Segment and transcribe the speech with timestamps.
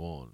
[0.00, 0.30] one.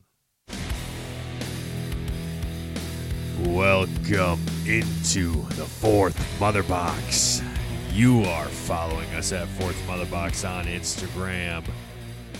[3.52, 7.42] Welcome into the fourth Mother Box.
[7.92, 11.64] You are following us at Fourth Mother Box on Instagram,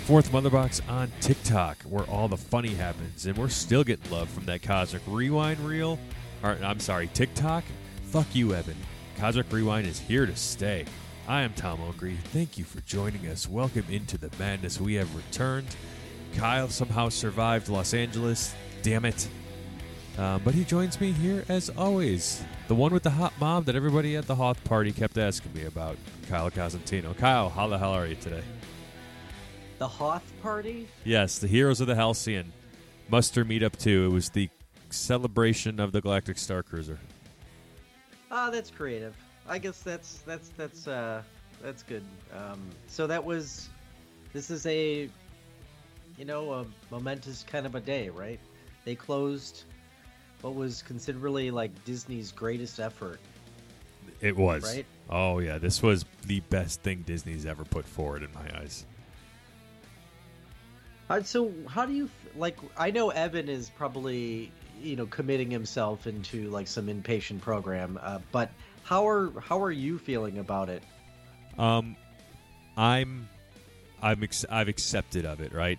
[0.04, 4.29] Fourth Mother Box on TikTok, where all the funny happens, and we're still getting love
[4.29, 5.98] from that Cosmic Rewind reel.
[6.45, 7.64] Or, I'm sorry, TikTok.
[8.04, 8.77] Fuck you, Evan.
[9.18, 10.84] Cosmic Rewind is here to stay.
[11.27, 12.12] I am Tom Ogre.
[12.27, 13.48] Thank you for joining us.
[13.48, 14.80] Welcome into the madness.
[14.80, 15.74] We have returned.
[16.34, 18.54] Kyle somehow survived Los Angeles.
[18.82, 19.28] Damn it.
[20.19, 22.42] Um, but he joins me here as always.
[22.68, 25.65] The one with the hot mom that everybody at the Hoth party kept asking me
[25.65, 25.96] about,
[26.28, 27.16] Kyle Cosentino.
[27.16, 28.42] Kyle, how the hell are you today?
[29.78, 30.88] The Hoth Party?
[31.04, 32.52] Yes, the Heroes of the Halcyon
[33.09, 34.06] Muster Meetup too.
[34.06, 34.48] It was the
[34.90, 36.98] celebration of the Galactic Star Cruiser.
[38.30, 39.15] Ah, that's creative.
[39.48, 41.23] I guess that's that's that's uh
[41.62, 42.04] that's good.
[42.34, 43.68] Um, so that was
[44.32, 45.09] this is a
[46.16, 48.41] you know a momentous kind of a day, right?
[48.84, 49.65] They closed
[50.43, 53.18] what was considerably like Disney's greatest effort.
[54.21, 54.63] It was.
[54.63, 54.87] Right?
[55.10, 55.59] Oh, yeah.
[55.59, 58.87] This was the best thing Disney's ever put forward in my eyes.
[61.09, 62.57] Uh, so how do you like?
[62.77, 64.50] I know Evan is probably
[64.83, 68.50] you know committing himself into like some inpatient program, uh, but
[68.83, 70.83] how are how are you feeling about it?
[71.59, 71.97] Um,
[72.77, 73.28] I'm,
[74.03, 75.53] I'm, ex- I've accepted of it.
[75.53, 75.78] Right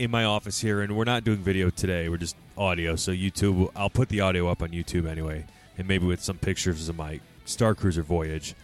[0.00, 2.08] in my office here, and we're not doing video today.
[2.08, 2.96] We're just audio.
[2.96, 5.44] So YouTube, I'll put the audio up on YouTube anyway,
[5.76, 8.54] and maybe with some pictures of my Star Cruiser voyage.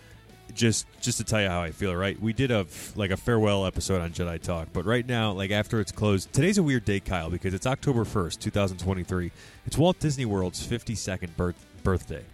[0.55, 1.95] Just, just to tell you how I feel.
[1.95, 2.65] Right, we did a
[2.95, 6.57] like a farewell episode on Jedi Talk, but right now, like after it's closed, today's
[6.57, 9.31] a weird day, Kyle, because it's October first, two thousand twenty-three.
[9.67, 12.25] It's Walt Disney World's fifty-second birth birthday,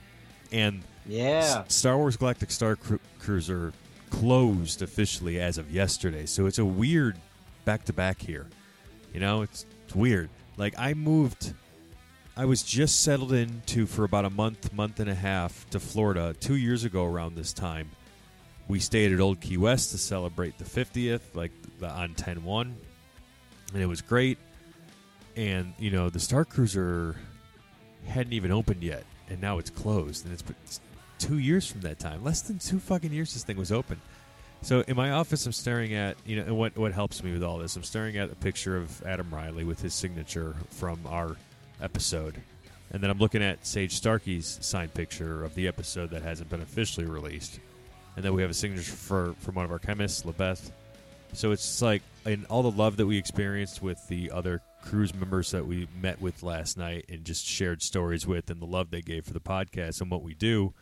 [0.53, 1.65] and Yeah.
[1.67, 3.73] S- Star Wars Galactic Star Cru- Cruiser
[4.11, 7.17] closed officially as of yesterday, so it's a weird
[7.65, 8.47] back to back here.
[9.13, 10.31] You know, it's, it's weird.
[10.57, 11.55] Like I moved,
[12.37, 16.35] I was just settled into for about a month, month and a half to Florida
[16.41, 17.91] two years ago around this time.
[18.69, 22.77] We stayed at Old Key West to celebrate the 50th, like the, on 10 1,
[23.75, 24.39] and it was great.
[25.37, 27.17] And you know, the Star Cruiser
[28.07, 30.81] hadn't even opened yet, and now it's closed, and it's, it's
[31.19, 32.25] two years from that time.
[32.25, 34.01] Less than two fucking years this thing was open.
[34.63, 37.43] So in my office, I'm staring at you know, and what what helps me with
[37.43, 41.37] all this, I'm staring at a picture of Adam Riley with his signature from our
[41.81, 42.41] episode,
[42.93, 46.61] and then I'm looking at Sage Starkey's signed picture of the episode that hasn't been
[46.61, 47.59] officially released,
[48.15, 50.71] and then we have a signature for from one of our chemists, Lebeth.
[51.33, 55.13] So it's just like in all the love that we experienced with the other cruise
[55.13, 58.91] members that we met with last night and just shared stories with, and the love
[58.93, 60.73] they gave for the podcast and what we do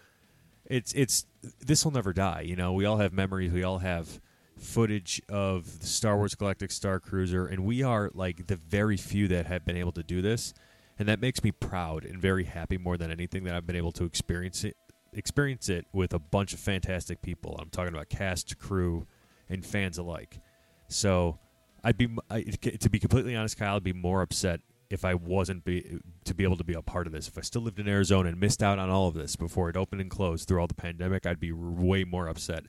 [0.71, 1.27] it's it's
[1.61, 2.43] this will never die.
[2.43, 3.53] You know, we all have memories.
[3.53, 4.21] We all have
[4.57, 9.27] footage of the Star Wars Galactic Star Cruiser, and we are like the very few
[9.29, 10.55] that have been able to do this,
[10.99, 13.93] and that makes me proud and very happy more than anything that I've been able
[13.93, 14.77] to experience it
[15.13, 17.59] experience it with a bunch of fantastic people.
[17.61, 19.09] I'm talking about cast, crew,
[19.49, 20.39] and fans alike.
[20.87, 21.41] So
[21.83, 25.65] I'd be I, to be completely honest, Kyle, I'd be more upset if I wasn't
[25.65, 27.29] be to be able to be a part of this.
[27.29, 29.77] If I still lived in Arizona and missed out on all of this before it
[29.77, 32.65] opened and closed through all the pandemic, I'd be way more upset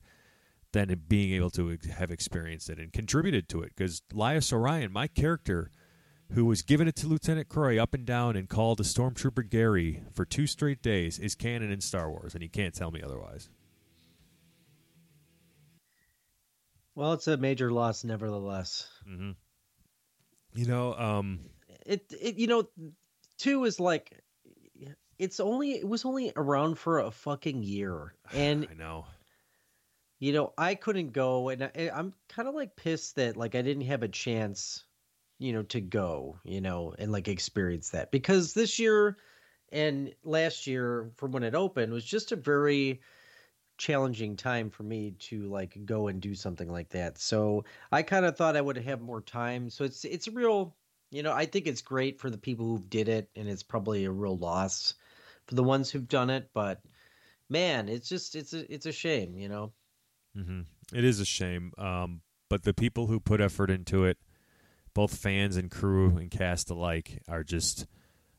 [0.72, 3.74] than being able to have experienced it and contributed to it.
[3.76, 5.72] Because Lias Orion, my character,
[6.34, 10.04] who was given it to Lieutenant Croy up and down and called a Stormtrooper Gary
[10.14, 13.50] for two straight days, is canon in Star Wars, and he can't tell me otherwise.
[16.94, 18.88] Well, it's a major loss, nevertheless.
[19.10, 19.32] Mm-hmm.
[20.54, 21.40] You know, um,
[21.86, 22.68] it, it you know
[23.38, 24.22] two is like
[25.20, 28.14] it's only it was only around for a fucking year.
[28.34, 29.06] And I know.
[30.20, 33.62] you know i couldn't go and I, i'm kind of like pissed that like i
[33.62, 34.84] didn't have a chance
[35.40, 38.12] you know to go you know and like experience that.
[38.12, 39.18] Because this year
[39.72, 43.02] and last year from when it opened was just a very
[43.78, 47.18] challenging time for me to like go and do something like that.
[47.18, 49.70] So i kind of thought i would have more time.
[49.70, 50.76] So it's it's a real
[51.12, 54.06] you know, I think it's great for the people who did it, and it's probably
[54.06, 54.96] a real loss
[55.46, 56.50] for the ones who've done it.
[56.54, 56.82] But
[57.50, 59.74] man, it's just it's a it's a shame, you know.
[60.36, 60.62] Mm-hmm.
[60.98, 64.18] It is a shame, um, but the people who put effort into it,
[64.94, 67.86] both fans and crew and cast alike, are just.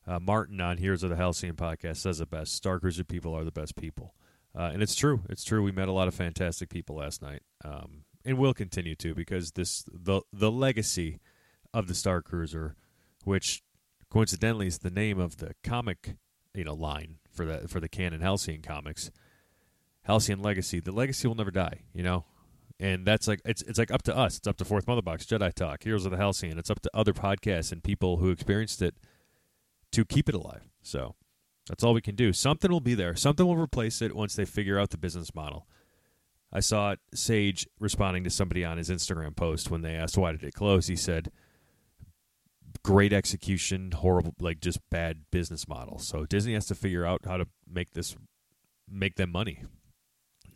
[0.04, 3.44] Uh, Martin on Heroes of the Halcyon podcast says it best: Star Cruiser people are
[3.44, 4.16] the best people,
[4.52, 5.20] uh, and it's true.
[5.28, 5.62] It's true.
[5.62, 9.52] We met a lot of fantastic people last night, um, and will continue to because
[9.52, 11.20] this the the legacy
[11.74, 12.76] of the Star Cruiser,
[13.24, 13.62] which
[14.10, 16.16] coincidentally is the name of the comic,
[16.54, 19.10] you know, line for the for the canon Halcyon comics.
[20.02, 20.80] Halcyon Legacy.
[20.80, 21.82] The legacy will never die.
[21.94, 22.24] You know,
[22.80, 24.38] and that's like it's it's like up to us.
[24.38, 26.58] It's up to Fourth Mother Box, Jedi Talk, Heroes of the Halcyon.
[26.58, 28.96] It's up to other podcasts and people who experienced it
[29.92, 30.68] to keep it alive.
[30.82, 31.14] So
[31.68, 32.32] that's all we can do.
[32.32, 33.14] Something will be there.
[33.14, 35.66] Something will replace it once they figure out the business model.
[36.52, 40.42] I saw Sage responding to somebody on his Instagram post when they asked why did
[40.42, 40.88] it close.
[40.88, 41.30] He said,
[42.84, 47.36] "Great execution, horrible, like just bad business model." So Disney has to figure out how
[47.36, 48.16] to make this
[48.88, 49.64] make them money.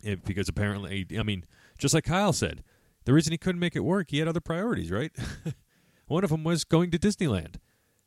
[0.03, 1.45] It, because apparently, I mean,
[1.77, 2.63] just like Kyle said,
[3.05, 5.11] the reason he couldn't make it work, he had other priorities, right?
[6.07, 7.55] One of them was going to Disneyland.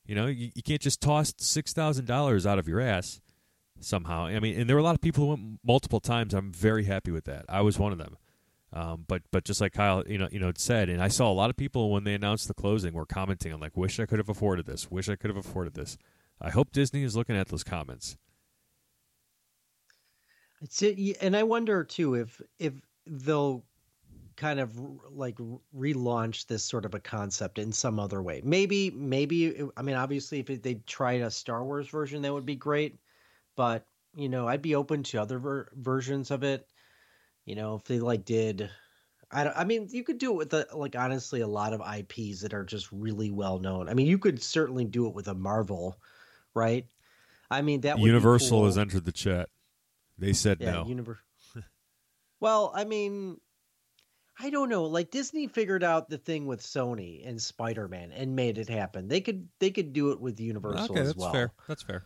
[0.07, 3.21] You know, you, you can't just toss six thousand dollars out of your ass
[3.81, 4.27] somehow.
[4.27, 6.35] I mean, and there were a lot of people who went multiple times.
[6.35, 7.45] I'm very happy with that.
[7.49, 8.17] I was one of them.
[8.73, 11.35] Um, but but just like Kyle, you know, you know, said, and I saw a
[11.35, 14.19] lot of people when they announced the closing were commenting on like, "Wish I could
[14.19, 14.91] have afforded this.
[14.91, 15.99] Wish I could have afforded this."
[16.41, 18.17] I hope Disney is looking at those comments.
[20.63, 22.75] It's it, and I wonder too if if
[23.07, 23.65] they'll
[24.37, 24.79] kind of
[25.11, 25.37] like
[25.77, 28.41] relaunch this sort of a concept in some other way.
[28.45, 32.57] Maybe maybe I mean obviously if they tried a Star Wars version that would be
[32.57, 32.99] great,
[33.57, 36.67] but you know I'd be open to other ver- versions of it.
[37.51, 38.71] You know if they like did
[39.33, 41.81] I don't, I mean you could do it with a, like honestly a lot of
[41.81, 43.89] IPs that are just really well known.
[43.89, 45.99] I mean you could certainly do it with a Marvel,
[46.55, 46.87] right?
[47.51, 48.67] I mean that Universal cool.
[48.67, 49.49] has entered the chat.
[50.17, 50.85] They said yeah, no.
[50.85, 51.19] Univer-
[52.39, 53.41] well, I mean,
[54.39, 54.85] I don't know.
[54.85, 59.09] Like Disney figured out the thing with Sony and Spider Man and made it happen.
[59.09, 61.33] They could they could do it with Universal okay, as that's well.
[61.33, 61.53] fair.
[61.67, 62.05] That's fair.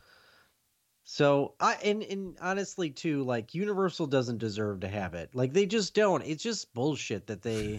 [1.05, 5.35] So I and and honestly too, like Universal doesn't deserve to have it.
[5.35, 6.23] Like they just don't.
[6.23, 7.79] It's just bullshit that they.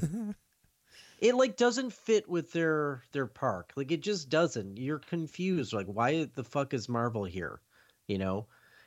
[1.19, 3.73] it like doesn't fit with their their park.
[3.75, 4.77] Like it just doesn't.
[4.77, 5.73] You're confused.
[5.73, 7.59] Like why the fuck is Marvel here?
[8.07, 8.45] You know.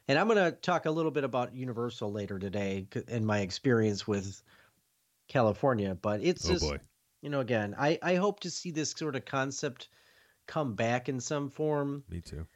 [0.09, 4.07] And I'm going to talk a little bit about Universal later today and my experience
[4.09, 4.43] with
[5.29, 5.95] California.
[6.01, 6.79] But it's oh just, boy.
[7.21, 9.89] you know, again, I, I hope to see this sort of concept
[10.47, 12.05] come back in some form.
[12.09, 12.47] Me too.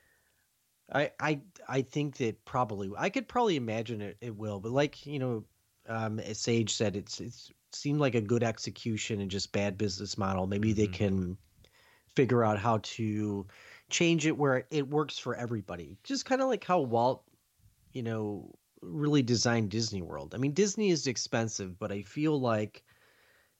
[0.95, 5.07] I I I think that probably I could probably imagine it, it will, but like
[5.07, 5.45] you know,
[5.89, 10.19] um, as Sage said, it's it's seemed like a good execution and just bad business
[10.19, 10.47] model.
[10.47, 10.81] Maybe mm-hmm.
[10.81, 11.37] they can
[12.15, 13.47] figure out how to
[13.89, 15.97] change it where it works for everybody.
[16.05, 17.25] Just kind of like how Walt
[17.93, 18.51] you know,
[18.81, 20.35] really designed Disney World.
[20.35, 22.83] I mean, Disney is expensive, but I feel like,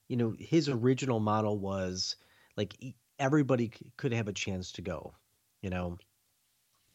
[0.07, 2.15] you know, his original model was
[2.57, 2.75] like
[3.19, 5.13] everybody could have a chance to go,
[5.61, 5.97] you know,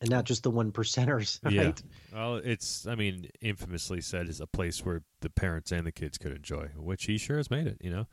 [0.01, 1.39] and not just the one percenters.
[1.45, 1.53] Right?
[1.55, 1.73] Yeah.
[2.13, 6.19] Well, it's, I mean, infamously said is a place where the parents and the kids
[6.19, 8.07] could enjoy, which he sure has made it, you know.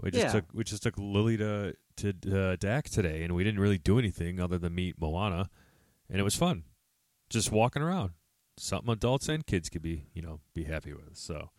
[0.00, 0.32] We just Yeah.
[0.32, 3.98] took we just took Lily to to uh, DAC today, and we didn't really do
[3.98, 5.50] anything other than meet Moana,
[6.08, 6.62] and it was fun,
[7.28, 8.12] just walking around.
[8.56, 11.16] Something adults and kids could be you know be happy with.
[11.16, 11.50] So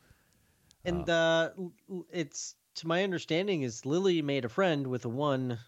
[0.85, 5.59] And uh, l- it's to my understanding is Lily made a friend with the one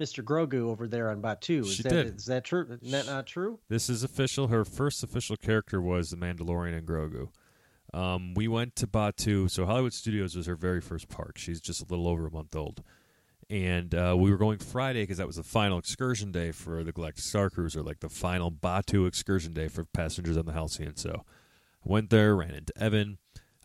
[0.00, 0.24] Mr.
[0.24, 1.60] Grogu over there on Batuu.
[1.60, 2.16] Is She that did.
[2.16, 2.78] is that true?
[2.82, 3.60] Is that not true?
[3.68, 4.48] this is official.
[4.48, 7.28] Her first official character was the Mandalorian and Grogu.
[7.92, 11.38] Um, we went to Batuu, so Hollywood Studios was her very first park.
[11.38, 12.82] She's just a little over a month old,
[13.48, 16.90] and uh, we were going Friday because that was the final excursion day for the
[16.90, 20.96] Galactic Star Cruiser, like the final Batuu excursion day for passengers on the Halcyon.
[20.96, 23.18] So I went there, ran into Evan,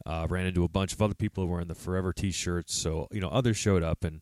[0.06, 2.76] uh, ran into a bunch of other people wearing the Forever T-shirts.
[2.76, 4.22] So you know, others showed up, and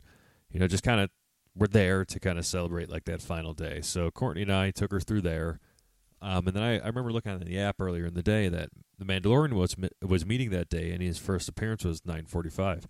[0.50, 1.10] you know, just kind of
[1.58, 3.82] were there to kind of celebrate like that final day.
[3.82, 5.60] So Courtney and I took her through there.
[6.22, 8.70] Um, and then I, I remember looking at the app earlier in the day that
[8.98, 12.88] the Mandalorian was was meeting that day, and his first appearance was nine forty five.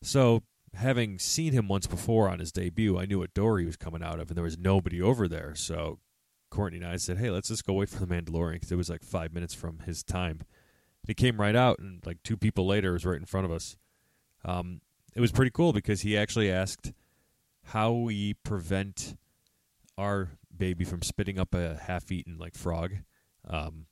[0.00, 0.42] So
[0.72, 4.02] having seen him once before on his debut, I knew what door he was coming
[4.02, 5.54] out of, and there was nobody over there.
[5.54, 5.98] So
[6.50, 8.88] Courtney and I said, "Hey, let's just go wait for the Mandalorian because it was
[8.88, 12.66] like five minutes from his time." And he came right out, and like two people
[12.66, 13.76] later, was right in front of us.
[14.42, 14.80] Um,
[15.14, 16.92] it was pretty cool because he actually asked
[17.64, 19.16] how we prevent
[19.98, 22.92] our baby from spitting up a half-eaten like frog.
[23.48, 23.86] Um,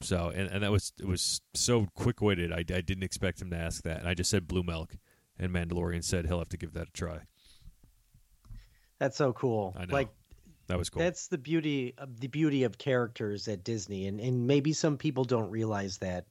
[0.00, 2.52] so and, and that was it was so quick-witted.
[2.52, 4.96] I, I didn't expect him to ask that, and I just said blue milk,
[5.38, 7.20] and Mandalorian said he'll have to give that a try.
[8.98, 9.74] That's so cool.
[9.78, 9.94] I know.
[9.94, 10.08] Like
[10.68, 11.02] That was cool.
[11.02, 15.24] That's the beauty of the beauty of characters at Disney, and and maybe some people
[15.24, 16.26] don't realize that.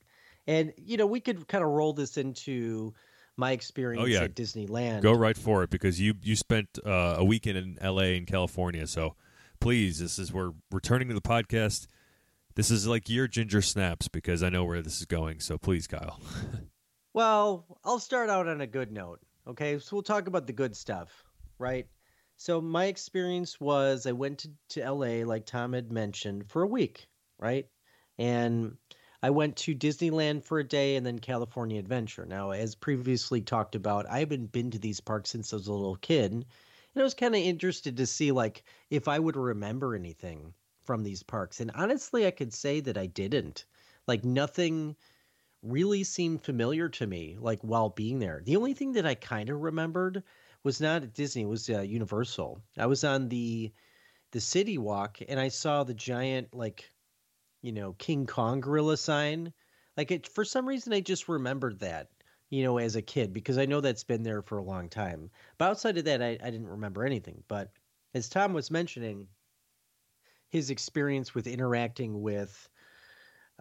[0.48, 2.94] And you know, we could kind of roll this into
[3.38, 4.24] my experience Oh, yeah.
[4.24, 5.02] at Disneyland.
[5.02, 8.18] Go right for it because you you spent uh, a weekend in L.A.
[8.18, 8.86] in California.
[8.88, 9.16] So
[9.60, 11.88] please, this is we're returning to the podcast.
[12.56, 15.40] This is like your ginger snaps because I know where this is going.
[15.40, 16.20] So please, Kyle.
[17.14, 19.20] Well, I'll start out on a good note.
[19.46, 21.26] Okay, so we'll talk about the good stuff,
[21.60, 21.86] right?
[22.38, 26.68] So my experience was I went to, to LA, like Tom had mentioned, for a
[26.68, 27.08] week,
[27.38, 27.66] right?
[28.18, 28.78] And
[29.24, 32.26] I went to Disneyland for a day and then California Adventure.
[32.26, 35.74] Now, as previously talked about, I haven't been to these parks since I was a
[35.74, 36.32] little kid.
[36.32, 36.46] And
[36.96, 41.22] I was kind of interested to see like if I would remember anything from these
[41.22, 41.60] parks.
[41.60, 43.66] And honestly, I could say that I didn't.
[44.08, 44.96] Like nothing
[45.62, 48.42] really seemed familiar to me like while being there.
[48.44, 50.24] The only thing that I kind of remembered
[50.64, 52.62] was not at Disney, it was uh, Universal.
[52.78, 53.72] I was on the
[54.32, 56.90] the City Walk and I saw the giant like
[57.62, 59.54] you know, King Kong gorilla sign.
[59.98, 62.10] Like it for some reason I just remembered that,
[62.50, 65.30] you know, as a kid because I know that's been there for a long time.
[65.58, 67.44] But outside of that I, I didn't remember anything.
[67.48, 67.72] But
[68.14, 69.28] as Tom was mentioning,
[70.50, 72.70] his experience with interacting with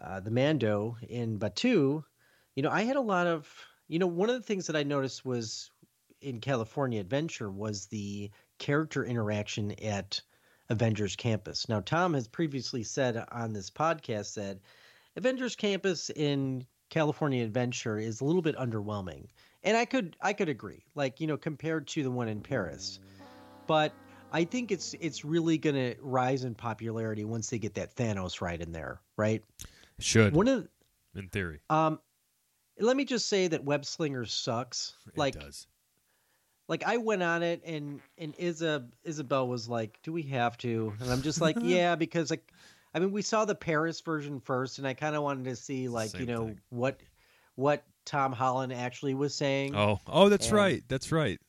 [0.00, 2.02] uh, the Mando in Batuu,
[2.56, 3.48] you know, I had a lot of,
[3.86, 5.70] you know, one of the things that I noticed was
[6.20, 10.20] in California Adventure was the character interaction at
[10.70, 11.68] Avengers Campus.
[11.68, 14.58] Now, Tom has previously said on this podcast that
[15.16, 19.26] Avengers Campus in California Adventure is a little bit underwhelming.
[19.62, 20.84] And I could I could agree.
[20.94, 23.00] Like, you know, compared to the one in Paris.
[23.66, 23.92] But
[24.32, 28.40] I think it's it's really going to rise in popularity once they get that Thanos
[28.40, 29.44] right in there, right?
[29.98, 30.34] Should.
[30.34, 30.68] One of
[31.14, 31.60] in theory.
[31.68, 32.00] Um
[32.78, 34.94] let me just say that Web Slinger sucks.
[35.06, 35.66] It like does.
[36.70, 40.94] Like I went on it and and Isa, Isabel was like, "Do we have to?"
[41.00, 42.50] And I'm just like, "Yeah," because like
[42.94, 45.88] I mean, we saw the Paris version first and I kind of wanted to see
[45.88, 46.60] like, Same you know, thing.
[46.70, 47.00] what
[47.56, 50.82] what Tom Holland actually was saying Oh, oh, that's And- right.
[50.88, 51.40] That's right.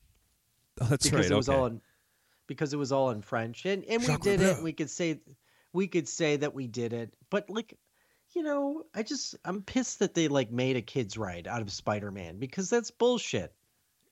[0.81, 1.31] Oh, that's because right.
[1.31, 1.57] it was okay.
[1.57, 1.81] all in
[2.47, 3.65] because it was all in French.
[3.65, 4.63] And and we Jacques did it.
[4.63, 5.21] We could say
[5.71, 7.13] we could say that we did it.
[7.29, 7.77] But like
[8.33, 11.71] you know, I just I'm pissed that they like made a kids ride out of
[11.71, 13.53] Spider-Man because that's bullshit.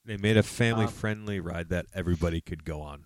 [0.05, 3.05] They made a family Um, friendly ride that everybody could go on.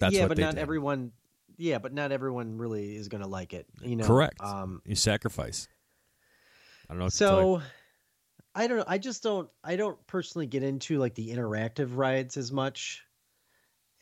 [0.00, 0.60] That's yeah, but not did.
[0.60, 1.12] everyone.
[1.56, 3.66] Yeah, but not everyone really is going to like it.
[3.82, 4.40] You know, Correct.
[4.40, 5.68] Um, You sacrifice.
[6.88, 7.04] I don't know.
[7.04, 7.58] What to tell you.
[7.58, 7.62] so
[8.54, 8.84] I don't know.
[8.86, 9.48] I just don't.
[9.62, 13.02] I don't personally get into like the interactive rides as much.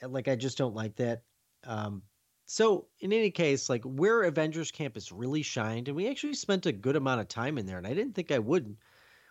[0.03, 1.23] Like I just don't like that.
[1.65, 2.03] Um,
[2.45, 6.73] so in any case, like where Avengers Campus really shined, and we actually spent a
[6.73, 8.77] good amount of time in there, and I didn't think I would.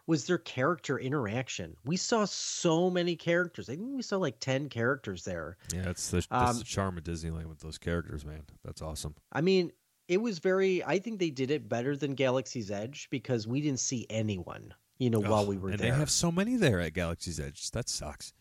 [0.08, 1.76] Was their character interaction?
[1.86, 3.70] We saw so many characters.
[3.70, 5.58] I think we saw like ten characters there.
[5.74, 8.44] yeah, it's the, that's um, the charm of Disneyland with those characters, man.
[8.64, 9.16] That's awesome.
[9.32, 9.72] I mean,
[10.08, 10.84] it was very.
[10.84, 14.74] I think they did it better than Galaxy's Edge because we didn't see anyone.
[14.98, 17.72] You know, while we were and there, they have so many there at Galaxy's Edge.
[17.72, 18.34] That sucks.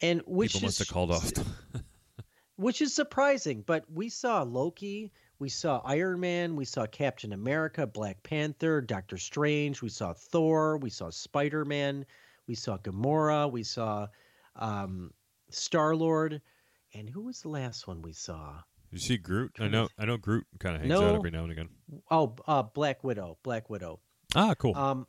[0.00, 1.30] and which People is must have called off.
[2.56, 3.62] which is surprising.
[3.66, 9.18] But we saw Loki, we saw Iron Man, we saw Captain America, Black Panther, Doctor
[9.18, 12.06] Strange, we saw Thor, we saw Spider Man,
[12.46, 14.06] we saw Gamora, we saw
[14.56, 15.12] um,
[15.50, 16.40] Star Lord,
[16.94, 18.60] and who was the last one we saw?
[18.90, 19.50] you see Groot?
[19.58, 19.88] I know.
[19.98, 21.08] I know Groot kind of hangs No.
[21.08, 21.68] out every now and again.
[22.12, 23.98] Oh, uh, Black Widow, Black Widow.
[24.36, 24.76] Ah, cool.
[24.76, 25.06] Um,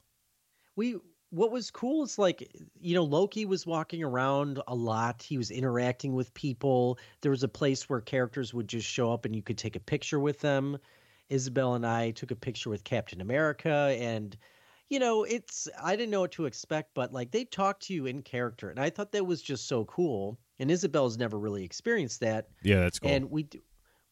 [0.75, 0.98] we
[1.29, 5.24] what was cool is like eh, you know Loki was walking around a lot.
[5.24, 7.00] He was interacting with people.
[7.22, 9.79] There was a place where characters would just show up and you could take a
[9.79, 10.77] picture with them.
[11.29, 14.38] Isabel and I took a picture with Captain America and
[14.89, 18.05] you know it's I didn't know what to expect but like they talked to you
[18.05, 20.39] in character and I thought that was just so cool.
[20.60, 23.12] And Isabel's never really experienced that yeah, that's cool.
[23.12, 23.48] and we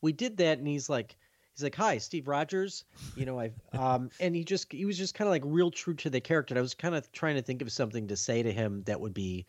[0.01, 1.15] we did that and he's like
[1.53, 2.85] he's like hi steve rogers.
[3.15, 5.93] You know i um and he just he was just kind of like real true
[5.95, 8.41] to the character and i was kind of trying to think of something to say
[8.41, 9.45] to him that would be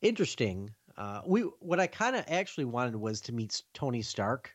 [0.00, 0.70] interesting.
[0.96, 4.54] Uh we what i kind of actually wanted was to meet tony stark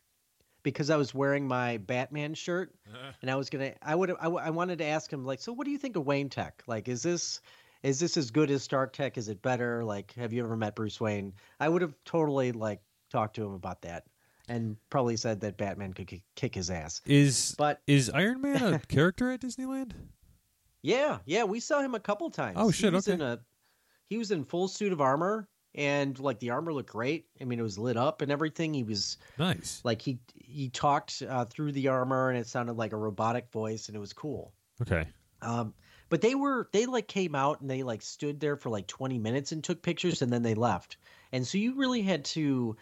[0.63, 2.73] because i was wearing my batman shirt
[3.21, 5.65] and i was gonna i would I, I wanted to ask him like so what
[5.65, 6.63] do you think of wayne tech?
[6.67, 7.41] Like is this
[7.83, 9.17] is this as good as stark tech?
[9.17, 9.83] Is it better?
[9.83, 11.33] Like have you ever met bruce wayne?
[11.59, 14.05] I would have totally like talked to him about that
[14.49, 18.73] and probably said that batman could ki- kick his ass is but is Iron Man
[18.75, 19.91] a character at Disneyland?
[20.81, 23.15] yeah yeah we saw him a couple times Oh, shit, he was okay.
[23.15, 23.39] in a
[24.09, 27.59] he was in full suit of armor and like the armor looked great i mean
[27.59, 29.81] it was lit up and everything he was Nice.
[29.83, 33.87] like he he talked uh, through the armor and it sounded like a robotic voice
[33.87, 35.05] and it was cool Okay.
[35.41, 35.73] Um,
[36.09, 39.17] but they were they like came out and they like stood there for like 20
[39.19, 40.97] minutes and took pictures and then they left.
[41.31, 42.75] And so you really had to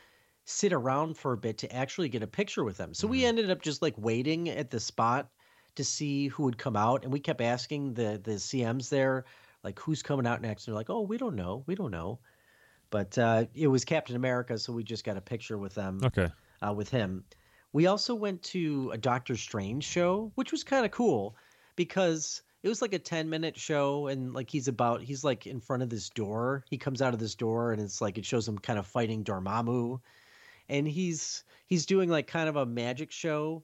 [0.45, 2.93] sit around for a bit to actually get a picture with them.
[2.93, 3.25] So we Mhm.
[3.25, 5.31] ended up just like waiting at the spot
[5.75, 9.25] to see who would come out and we kept asking the the CMs there
[9.63, 10.67] like who's coming out next.
[10.67, 11.63] And they're like, "Oh, we don't know.
[11.67, 12.21] We don't know."
[12.91, 16.33] But uh, it was Captain America, so we just got a picture with them Okay.
[16.65, 17.25] uh, with him.
[17.73, 21.35] We also went to a Doctor Strange show, which was kind of cool
[21.75, 25.59] because it was like a 10 minute show and like he's about he's like in
[25.59, 26.63] front of this door.
[26.69, 29.23] He comes out of this door and it's like it shows him kind of fighting
[29.23, 29.99] Dormammu
[30.73, 33.63] and he's he's doing like kind of a magic show.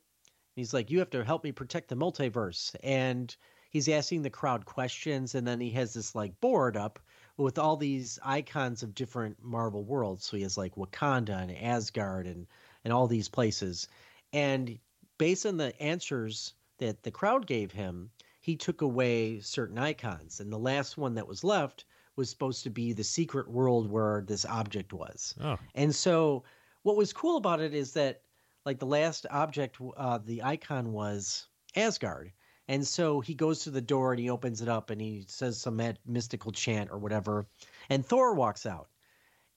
[0.56, 3.36] he's like, "You have to help me protect the multiverse." And
[3.72, 7.00] he's asking the crowd questions, and then he has this like board up
[7.36, 10.24] with all these icons of different Marvel worlds.
[10.26, 12.46] So he has like Wakanda and Asgard and
[12.84, 13.88] and all these places.
[14.32, 14.78] And
[15.18, 20.40] based on the answers that the crowd gave him, he took away certain icons.
[20.40, 21.86] And the last one that was left
[22.16, 25.34] was supposed to be the secret world where this object was.
[25.42, 26.44] Oh, And so
[26.84, 28.22] what was cool about it is that
[28.66, 32.32] like the last object uh the icon was Asgard.
[32.68, 35.60] And so he goes to the door and he opens it up and he says
[35.60, 37.48] some mystical chant or whatever
[37.90, 38.90] and Thor walks out.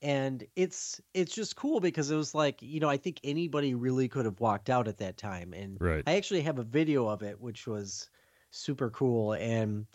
[0.01, 4.09] And it's it's just cool because it was like, you know, I think anybody really
[4.09, 6.03] could have walked out at that time and right.
[6.07, 8.09] I actually have a video of it, which was
[8.51, 9.35] super cool.
[9.35, 9.87] And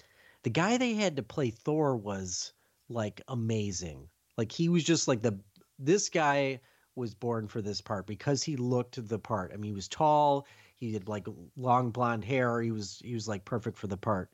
[0.43, 2.53] the guy they had to play Thor was
[2.89, 4.07] like amazing.
[4.38, 5.39] Like he was just like the
[5.79, 6.62] this guy
[6.98, 9.51] was born for this part because he looked the part.
[9.54, 10.48] I mean, he was tall.
[10.75, 12.62] He had like long blonde hair.
[12.62, 14.30] He was he was like perfect for the part.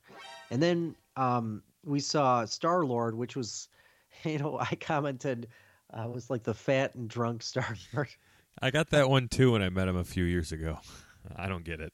[0.50, 3.70] And then um, we saw Star Lord, which was,
[4.24, 5.48] you know, I commented
[5.94, 8.10] uh, was like the fat and drunk Star Lord.
[8.62, 10.80] I got that one too when I met him a few years ago.
[11.36, 11.94] I don't get it.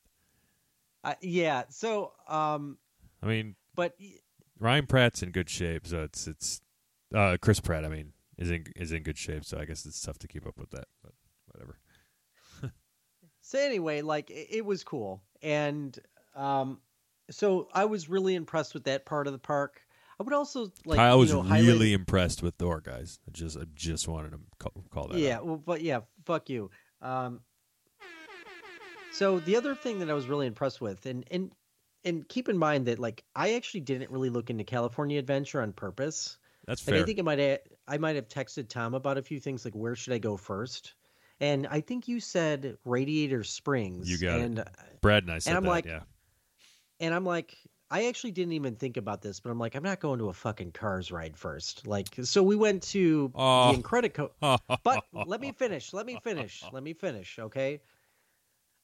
[1.03, 1.63] Uh, yeah.
[1.69, 2.77] So, um,
[3.23, 3.95] I mean, but
[4.59, 6.61] Ryan Pratt's in good shape, so it's it's
[7.15, 7.85] uh, Chris Pratt.
[7.85, 10.47] I mean, is in is in good shape, so I guess it's tough to keep
[10.47, 10.85] up with that.
[11.03, 11.13] But
[11.53, 11.77] whatever.
[13.41, 15.97] So anyway, like it, it was cool, and
[16.35, 16.79] um,
[17.31, 19.81] so I was really impressed with that part of the park.
[20.19, 23.19] I would also like you was know, really highlight- impressed with Thor, guys.
[23.27, 25.17] I just I just wanted to call, call that.
[25.17, 25.37] yeah.
[25.37, 25.45] out.
[25.47, 26.69] Well, but yeah, fuck you.
[27.01, 27.39] Um,
[29.11, 31.51] so the other thing that I was really impressed with, and and
[32.05, 35.73] and keep in mind that like I actually didn't really look into California Adventure on
[35.73, 36.37] purpose.
[36.69, 37.03] That's Like fair.
[37.03, 39.73] I think I might have, I might have texted Tom about a few things like
[39.73, 40.93] where should I go first,
[41.41, 44.09] and I think you said Radiator Springs.
[44.09, 44.43] You got it.
[44.43, 44.63] and,
[45.01, 45.69] Brad and I said and I'm that.
[45.69, 46.01] like, yeah,
[46.99, 47.57] And I'm like,
[47.91, 50.33] I actually didn't even think about this, but I'm like, I'm not going to a
[50.33, 51.87] fucking Cars ride first.
[51.87, 53.71] Like, so we went to Oh.
[53.73, 54.29] the Incredico.
[54.83, 55.91] But let me finish.
[55.91, 56.63] Let me finish.
[56.71, 57.39] Let me finish.
[57.39, 57.81] Okay.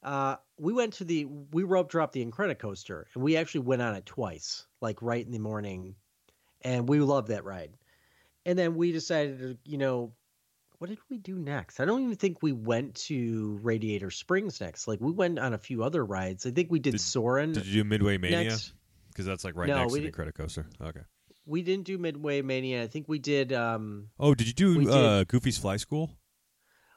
[0.02, 3.94] Uh, we went to the we rope dropped the Incredicoaster, and we actually went on
[3.94, 5.94] it twice, like right in the morning,
[6.62, 7.70] and we loved that ride.
[8.46, 10.12] And then we decided to, you know,
[10.78, 11.80] what did we do next?
[11.80, 14.86] I don't even think we went to Radiator Springs next.
[14.86, 16.46] Like we went on a few other rides.
[16.46, 18.56] I think we did, Did- Soarin' Did you do Midway Mania?
[19.08, 20.64] Because that's like right No, next to the Incredicoaster.
[20.80, 21.00] Okay.
[21.46, 22.82] We didn't do Midway Mania.
[22.82, 23.52] I think we did.
[23.52, 24.94] um Oh, did you do We did.
[24.94, 26.10] uh, Goofy's Flight School?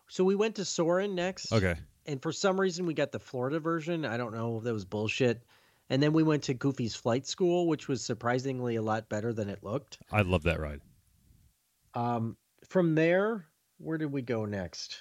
[0.07, 1.51] So we went to Soarin' next.
[1.53, 1.75] Okay.
[2.05, 4.05] And for some reason, we got the Florida version.
[4.05, 5.43] I don't know if that was bullshit.
[5.91, 9.49] And then we went to Goofy's Flight School, which was surprisingly a lot better than
[9.49, 9.99] it looked.
[10.11, 10.81] I love that ride.
[11.93, 13.45] Um, from there,
[13.77, 14.99] where did we go next?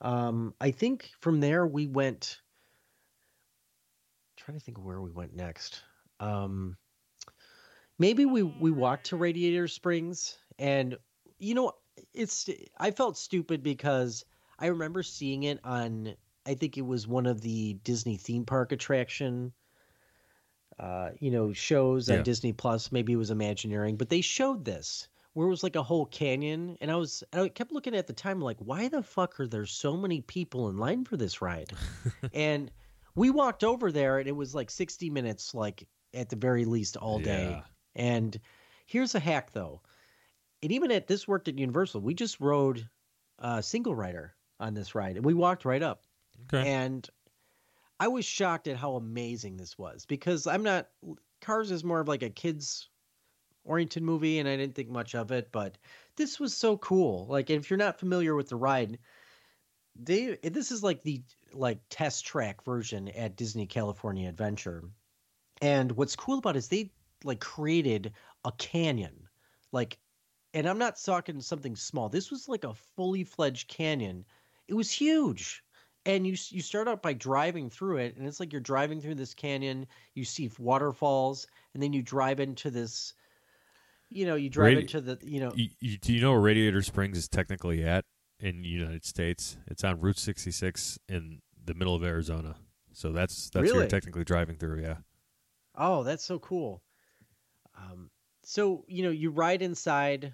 [0.00, 2.40] Um, I think from there we went.
[4.36, 5.82] trying to think of where we went next.
[6.20, 6.76] Um,
[7.98, 10.96] maybe we we walked to Radiator Springs, and
[11.38, 11.72] you know,
[12.12, 14.24] it's I felt stupid because
[14.58, 16.14] I remember seeing it on.
[16.46, 19.52] I think it was one of the Disney theme park attraction.
[20.78, 22.90] Uh, you know, shows on Disney Plus.
[22.90, 26.78] Maybe it was Imagineering, but they showed this where it was like a whole canyon,
[26.80, 29.66] and I was I kept looking at the time like, why the fuck are there
[29.66, 31.72] so many people in line for this ride?
[32.32, 32.70] and
[33.14, 36.96] we walked over there, and it was like sixty minutes, like at the very least,
[36.96, 37.50] all day.
[37.50, 37.62] Yeah.
[37.96, 38.40] And
[38.86, 39.82] here's a hack though,
[40.62, 42.88] and even at this worked at Universal, we just rode
[43.40, 46.04] a single rider on this ride, and we walked right up.
[46.52, 46.68] Okay.
[46.68, 47.08] And
[47.98, 50.88] I was shocked at how amazing this was because I'm not
[51.40, 52.88] Cars is more of like a kids
[53.64, 55.78] oriented movie and I didn't think much of it, but
[56.16, 57.26] this was so cool.
[57.26, 58.98] Like if you're not familiar with the ride,
[59.96, 61.22] they this is like the
[61.52, 64.84] like test track version at Disney California Adventure.
[65.62, 68.12] And what's cool about it is they like created
[68.44, 69.28] a canyon.
[69.72, 69.98] Like
[70.52, 72.08] and I'm not talking something small.
[72.08, 74.24] This was like a fully fledged canyon.
[74.68, 75.64] It was huge
[76.06, 79.14] and you you start out by driving through it and it's like you're driving through
[79.14, 83.14] this canyon you see waterfalls and then you drive into this
[84.10, 86.40] you know you drive Radi- into the you know You, you, do you know where
[86.40, 88.04] Radiator Springs is technically at
[88.40, 89.56] in the United States?
[89.66, 92.56] It's on Route 66 in the middle of Arizona.
[92.92, 93.78] So that's that's where Really?
[93.80, 94.82] you're technically driving through.
[94.82, 94.96] Yeah.
[95.76, 96.82] oh that's so cool
[97.76, 98.10] um
[98.44, 100.32] so you know you ride inside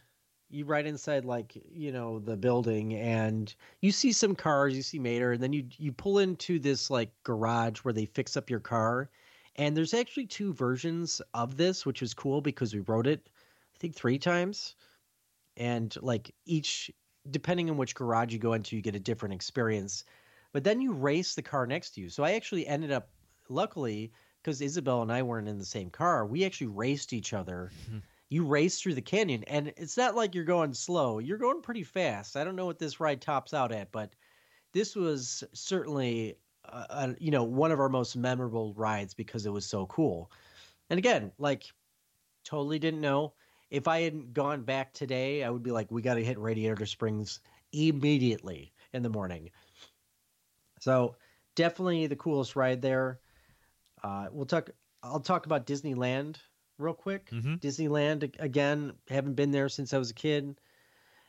[0.50, 4.98] you ride inside like you know the building and you see some cars you see
[4.98, 8.60] mater and then you you pull into this like garage where they fix up your
[8.60, 9.08] car
[9.56, 13.28] and there's actually two versions of this which is cool because we wrote it
[13.80, 14.76] think three times
[15.56, 16.90] and like each
[17.30, 20.04] depending on which garage you go into you get a different experience
[20.52, 22.08] but then you race the car next to you.
[22.10, 23.12] So I actually ended up,
[23.48, 24.12] luckily,
[24.42, 27.72] because Isabel and I weren't in the same car, we actually raced each other.
[27.72, 28.00] Mhm.
[28.30, 31.18] You race through the canyon, and it's not like you're going slow.
[31.18, 32.36] You're going pretty fast.
[32.36, 34.16] I don't know what this ride tops out at, but
[34.72, 39.50] this was certainly, uh, uh, you know, one of our most memorable rides because it
[39.50, 40.32] was so cool.
[40.90, 41.66] And again, like,
[42.44, 43.34] totally didn't know.
[43.70, 46.86] If I hadn't gone back today, I would be like, we got to hit Radiator
[46.86, 47.40] Springs
[47.72, 49.50] immediately in the morning.
[50.80, 51.16] So
[51.54, 53.20] definitely the coolest ride there.
[54.02, 54.70] Uh, we'll talk.
[55.02, 56.36] I'll talk about Disneyland
[56.78, 57.28] real quick.
[57.30, 58.92] hmm Disneyland again.
[59.08, 60.56] Haven't been there since I was a kid.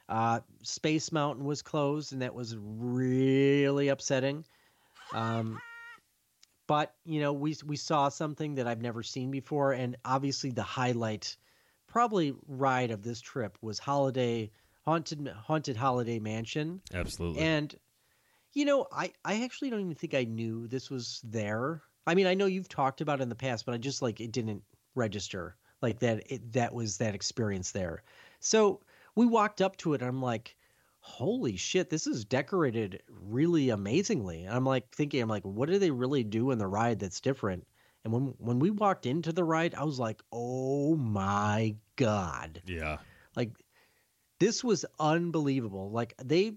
[0.09, 4.45] Uh, Space Mountain was closed, and that was really upsetting.
[5.13, 5.61] Um,
[6.67, 10.63] but you know, we we saw something that I've never seen before, and obviously the
[10.63, 11.37] highlight,
[11.91, 14.49] probably ride of this trip was Holiday
[14.85, 16.81] Haunted Haunted Holiday Mansion.
[16.93, 17.41] Absolutely.
[17.41, 17.75] And
[18.53, 21.81] you know, I I actually don't even think I knew this was there.
[22.07, 24.21] I mean, I know you've talked about it in the past, but I just like
[24.21, 24.63] it didn't
[24.95, 26.31] register like that.
[26.31, 28.03] It that was that experience there.
[28.39, 28.79] So
[29.15, 30.55] we walked up to it, and I'm like,
[31.01, 35.77] "Holy shit, this is decorated really amazingly." And I'm like thinking, I'm like, "What do
[35.77, 37.67] they really do in the ride that's different?"
[38.03, 42.97] And when when we walked into the ride, I was like, "Oh my god!" yeah.
[43.35, 43.51] Like
[44.39, 45.91] this was unbelievable.
[45.91, 46.55] Like they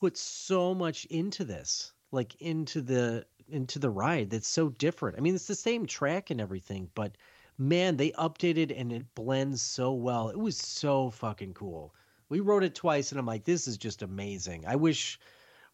[0.00, 5.18] put so much into this, like into the into the ride that's so different.
[5.18, 7.16] I mean, it's the same track and everything, but
[7.56, 10.28] man, they updated and it blends so well.
[10.28, 11.94] It was so fucking cool.
[12.28, 14.64] We rode it twice and I'm like, this is just amazing.
[14.66, 15.18] I wish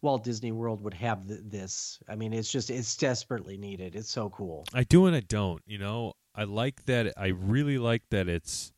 [0.05, 1.99] Walt Disney World would have th- this.
[2.07, 3.95] I mean, it's just it's desperately needed.
[3.95, 4.63] It's so cool.
[4.71, 5.63] I do and I don't.
[5.65, 7.13] You know, I like that.
[7.17, 8.71] I really like that it's.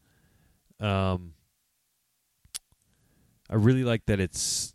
[0.79, 1.33] Um.
[3.49, 4.73] I really like that it's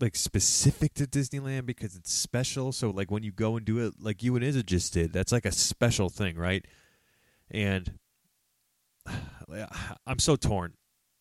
[0.00, 2.70] like specific to Disneyland because it's special.
[2.70, 5.32] So like when you go and do it, like you and Izza just did, that's
[5.32, 6.64] like a special thing, right?
[7.50, 7.98] And
[10.06, 10.74] I'm so torn.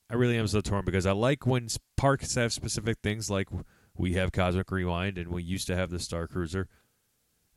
[0.10, 3.47] I really am so torn because I like when parks have specific things, like
[3.95, 6.67] we have Cosmic Rewind and we used to have the Star Cruiser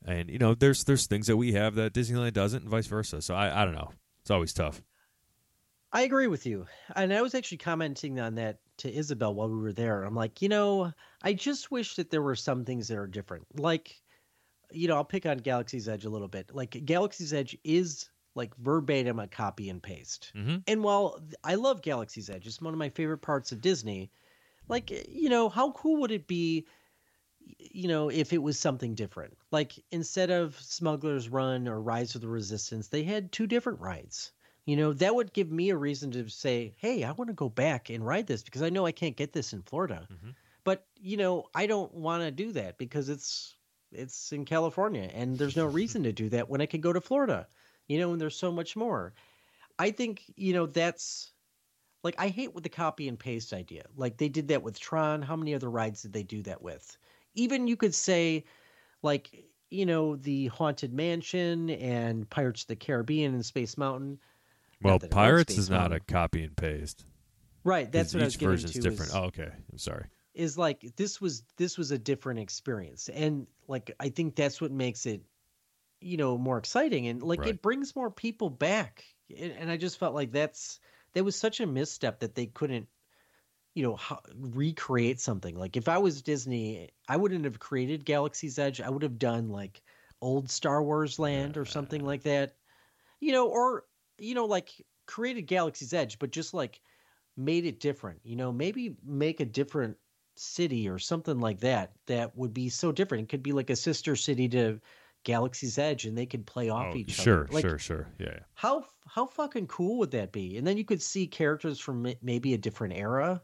[0.05, 3.21] and you know there's there's things that we have that Disneyland doesn't and vice versa.
[3.21, 3.91] So I I don't know.
[4.21, 4.81] It's always tough.
[5.91, 6.67] I agree with you.
[6.95, 10.03] And I was actually commenting on that to Isabel while we were there.
[10.03, 10.91] I'm like, you know,
[11.23, 13.47] I just wish that there were some things that are different.
[13.57, 13.95] Like,
[14.71, 16.53] you know, I'll pick on Galaxy's Edge a little bit.
[16.53, 20.31] Like, Galaxy's Edge is like verbatim a copy and paste.
[20.35, 20.57] Mm-hmm.
[20.67, 24.11] And while I love Galaxy's Edge, it's one of my favorite parts of Disney,
[24.67, 26.67] like, you know, how cool would it be,
[27.39, 29.37] you know, if it was something different?
[29.51, 34.31] Like, instead of Smuggler's Run or Rise of the Resistance, they had two different rides.
[34.65, 37.49] You know, that would give me a reason to say, hey, I want to go
[37.49, 40.09] back and ride this because I know I can't get this in Florida.
[40.09, 40.35] Mhm.
[40.63, 43.55] But, you know, I don't want to do that because it's
[43.91, 47.01] it's in California and there's no reason to do that when I can go to
[47.01, 47.47] Florida.
[47.87, 49.13] You know, and there's so much more.
[49.79, 51.33] I think, you know, that's
[52.07, 53.83] like I hate with the copy and paste idea.
[53.97, 55.21] Like they did that with Tron.
[55.21, 56.97] How many other rides did they do that with?
[57.35, 58.45] Even you could say
[59.03, 64.19] like, you know, the Haunted Mansion and Pirates of the Caribbean and Space Mountain.
[64.81, 67.03] Well, that it was Pirates is not a copy and paste.
[67.63, 68.79] Right, That's what I was each getting version's to.
[68.79, 69.11] different.
[69.11, 69.51] Is, Oh, okay.
[69.71, 70.05] I'm sorry.
[70.33, 74.71] is like this was this was a different experience, and like I think that's what
[74.71, 75.21] makes it,
[76.01, 77.55] you know, more exciting, and like Right.
[77.55, 79.05] it brings more people back.
[79.35, 80.79] And I just felt like that's
[81.13, 82.87] that was such a misstep that they couldn't,
[83.73, 83.97] you know,
[84.35, 85.55] recreate something.
[85.55, 88.81] Like if I was Disney, I wouldn't have created Galaxy's Edge.
[88.81, 89.81] I would have done like
[90.21, 92.55] old Star Wars Land or something like that,
[93.19, 93.85] you know, or
[94.17, 94.69] you know, like
[95.05, 96.81] created Galaxy's Edge, but just like
[97.35, 98.19] made it different.
[98.23, 99.97] You know, maybe make a different
[100.35, 103.23] city or something like that that would be so different.
[103.23, 104.79] It could be like a sister city to
[105.23, 107.53] Galaxy's Edge, and they could play off Oh, each sure, other.
[107.53, 108.07] Like, sure, sure.
[108.19, 108.39] Yeah, yeah.
[108.53, 110.57] How how fucking cool would that be?
[110.57, 113.41] And then you could see characters from maybe a different era.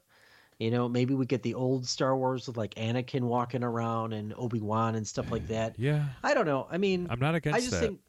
[0.59, 4.33] You know, maybe we get the old Star Wars with like Anakin walking around and
[4.37, 5.75] Obi Wan and stuff like that.
[5.77, 6.05] Yeah.
[6.23, 6.67] I don't know.
[6.71, 7.79] I mean, I'm not against I just that.
[7.81, 7.99] think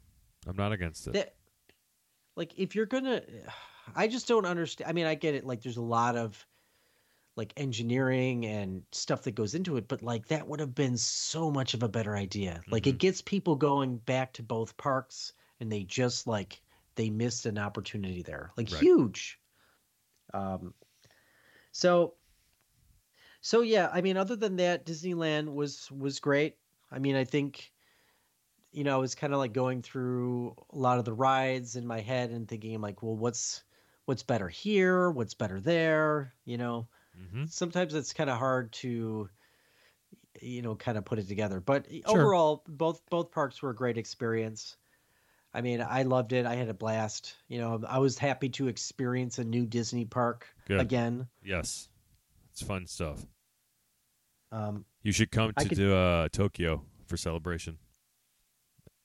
[0.47, 1.13] I'm not against it.
[1.13, 1.35] that
[2.35, 3.21] like if you're gonna
[3.95, 6.45] i just don't understand i mean i get it like there's a lot of
[7.35, 11.51] like engineering and stuff that goes into it but like that would have been so
[11.51, 12.95] much of a better idea like Mm-hmm.
[12.95, 16.61] it gets people going back to both parks and they just like
[16.95, 18.81] they missed an opportunity there like Right.
[18.81, 19.39] huge
[20.33, 20.73] um
[21.71, 22.15] so
[23.41, 26.57] so yeah i mean other than that disneyland was was great
[26.91, 27.71] i mean i think
[28.71, 31.87] you know, I was kind of like going through a lot of the rides in
[31.87, 33.63] my head and thinking, I'm like, well, what's
[34.05, 35.09] what's better here?
[35.11, 36.33] What's better there?
[36.43, 36.87] You know,
[37.31, 39.29] hmm sometimes it's kind of hard to,
[40.41, 41.59] you know, kind of put it together.
[41.59, 42.01] But Sure.
[42.07, 44.77] overall, both both parks were a great experience.
[45.53, 46.45] I mean, I loved it.
[46.45, 47.35] I had a blast.
[47.47, 50.81] You know, I was happy to experience a new Disney park Good.
[50.81, 51.27] again.
[51.43, 51.87] Yes,
[52.51, 53.25] it's fun stuff.
[54.51, 57.77] Um, You should come to could- do, uh, Tokyo for celebration.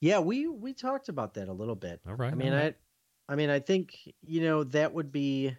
[0.01, 2.01] yeah, we we talked about that a little bit.
[2.09, 2.33] All right.
[2.33, 2.75] I mean, right.
[3.29, 5.57] I, I mean, I think you know that would be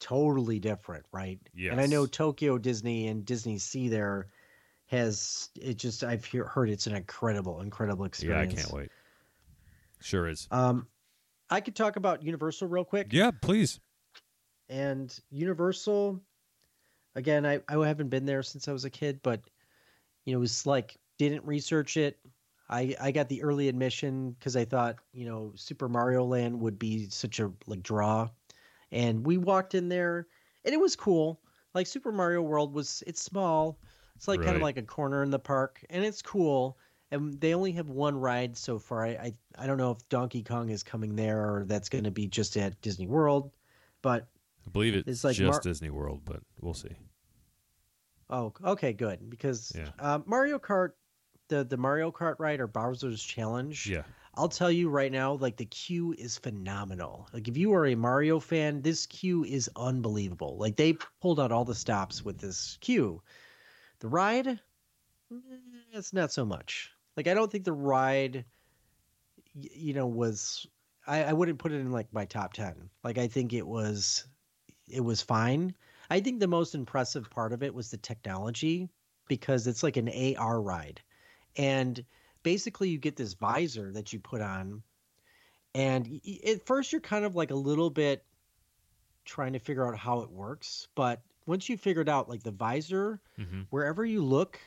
[0.00, 1.38] totally different, right?
[1.56, 4.28] And I know Tokyo Disney and Disney Sea there
[4.86, 8.52] has it just I've hear, heard it's an incredible, incredible experience.
[8.54, 8.90] yeah, I can't wait.
[10.00, 10.48] Sure is.
[10.50, 10.86] Um,
[11.50, 13.08] I could talk about Universal real quick.
[13.10, 13.80] Yeah, please.
[14.68, 16.20] And Universal,
[17.14, 19.40] again, I I haven't been there since I was a kid, but
[20.24, 22.18] you know, it was like didn't research it.
[22.68, 26.78] I I got the early admission because I thought you know Super Mario Land would
[26.78, 28.28] be such a like draw,
[28.92, 30.26] and we walked in there,
[30.64, 31.40] and it was cool.
[31.74, 33.78] Like Super Mario World was, it's small.
[34.16, 36.78] It's like kind of like a corner in the park, and it's cool.
[37.10, 39.06] And they only have one ride so far.
[39.06, 42.10] I I, I don't know if Donkey Kong is coming there or that's going to
[42.10, 43.50] be just at Disney World,
[44.02, 44.26] but
[44.66, 46.96] I believe it's, It's like just Mar- Disney World, but we'll see.
[48.30, 49.30] Oh, okay, good.
[49.30, 49.90] Because Yeah.
[49.98, 50.92] uh, Mario Kart,
[51.48, 54.02] the the Mario Kart ride or Bowser's Challenge, Yeah.
[54.38, 57.28] I'll tell you right now, like the queue is phenomenal.
[57.32, 60.56] Like if you are a Mario fan, this queue is unbelievable.
[60.58, 63.20] Like they pulled out all the stops with this queue.
[63.98, 64.56] The ride, eh,
[65.92, 66.92] it's not so much.
[67.16, 68.44] Like I don't think the ride,
[69.54, 70.68] you know, was.
[71.04, 72.90] I, I wouldn't put it in like my top ten.
[73.02, 74.28] Like I think it was,
[74.88, 75.74] it was fine.
[76.10, 78.88] I think the most impressive part of it was the technology
[79.26, 81.00] because it's like an AR ride.
[81.56, 82.04] And
[82.42, 84.82] basically you get this visor that you put on
[85.74, 88.24] and at first you're kind of like a little bit
[89.24, 93.20] trying to figure out how it works, but once you figured out like the visor,
[93.36, 94.60] hmm wherever you look,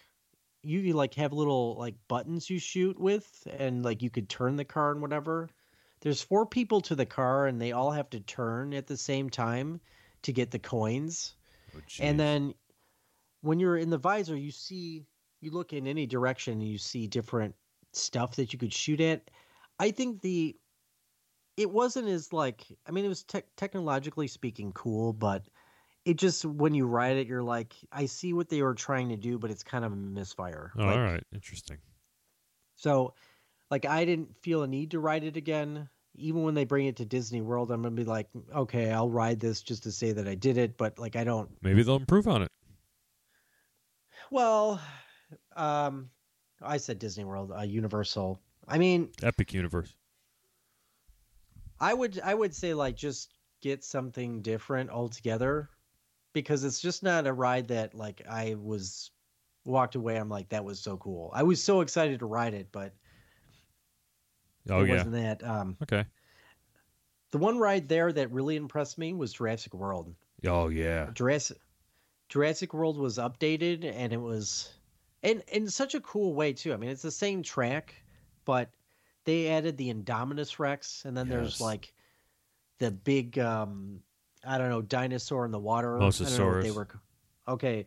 [0.63, 4.55] you, you like have little like buttons you shoot with and like you could turn
[4.55, 5.49] the car and whatever.
[6.01, 9.29] There's four people to the car and they all have to turn at the same
[9.29, 9.81] time
[10.23, 11.36] to get the coins.
[11.75, 12.53] Oh, And then
[13.41, 15.05] when you're in the visor, you see,
[15.41, 17.55] you look in any direction and you see different
[17.93, 19.30] stuff that you could shoot at.
[19.80, 20.56] I think the,
[21.58, 25.43] it wasn't as like, I mean, it was tech technologically speaking cool, but
[26.06, 29.17] it just, when you ride it, you're like, I see what they were trying to
[29.17, 30.71] do, but it's kind of a misfire.
[30.77, 31.23] Oh, Like, all right.
[31.34, 31.77] Interesting.
[32.75, 33.13] So,
[33.69, 35.88] like, I didn't feel a need to ride it again.
[36.15, 39.39] Even when they bring it to Disney World, I'm to be like, okay, I'll ride
[39.39, 40.77] this just to say that I did it.
[40.77, 42.49] But, like, I don't Maybe they'll improve on it.
[44.32, 44.82] Well,
[45.56, 46.10] um,
[46.62, 48.39] I said Disney World, uh, Universal.
[48.67, 49.95] I mean, Epic Universe.
[51.80, 55.69] I would I would say like just get something different altogether
[56.34, 59.12] because it's just not a ride that like I was
[59.65, 61.32] walked away I'm like that was so cool.
[61.34, 62.93] I was so excited to ride it, but
[64.69, 64.89] Oh it yeah.
[64.89, 66.06] wasn't that um Okay.
[67.32, 70.15] the one ride there that really impressed me was Jurassic World.
[70.45, 71.12] Oh yeah.
[71.13, 71.58] Jurassic
[72.30, 74.74] Jurassic World was updated and it was
[75.23, 76.73] in in such a cool way too.
[76.73, 77.93] I mean, it's the same track,
[78.45, 78.71] but
[79.25, 81.36] they added the Indominus Rex and then Yes.
[81.36, 81.93] there's like
[82.79, 84.01] the big um
[84.43, 85.97] I don't know, dinosaur in the water.
[85.97, 86.75] I don't know what they Mosasaurus.
[86.75, 86.88] were
[87.47, 87.86] Okay.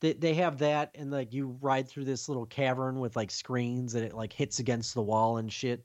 [0.00, 3.94] They they have that and like you ride through this little cavern with like screens
[3.94, 5.84] and it like hits against the wall and shit.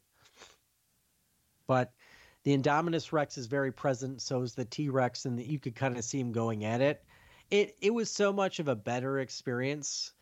[1.67, 1.91] But
[2.43, 5.97] the Indominus Rex is very present, so is the T Rex, and you could kind
[5.97, 7.03] of see him going at it.
[7.51, 10.13] It it was so much of a better experience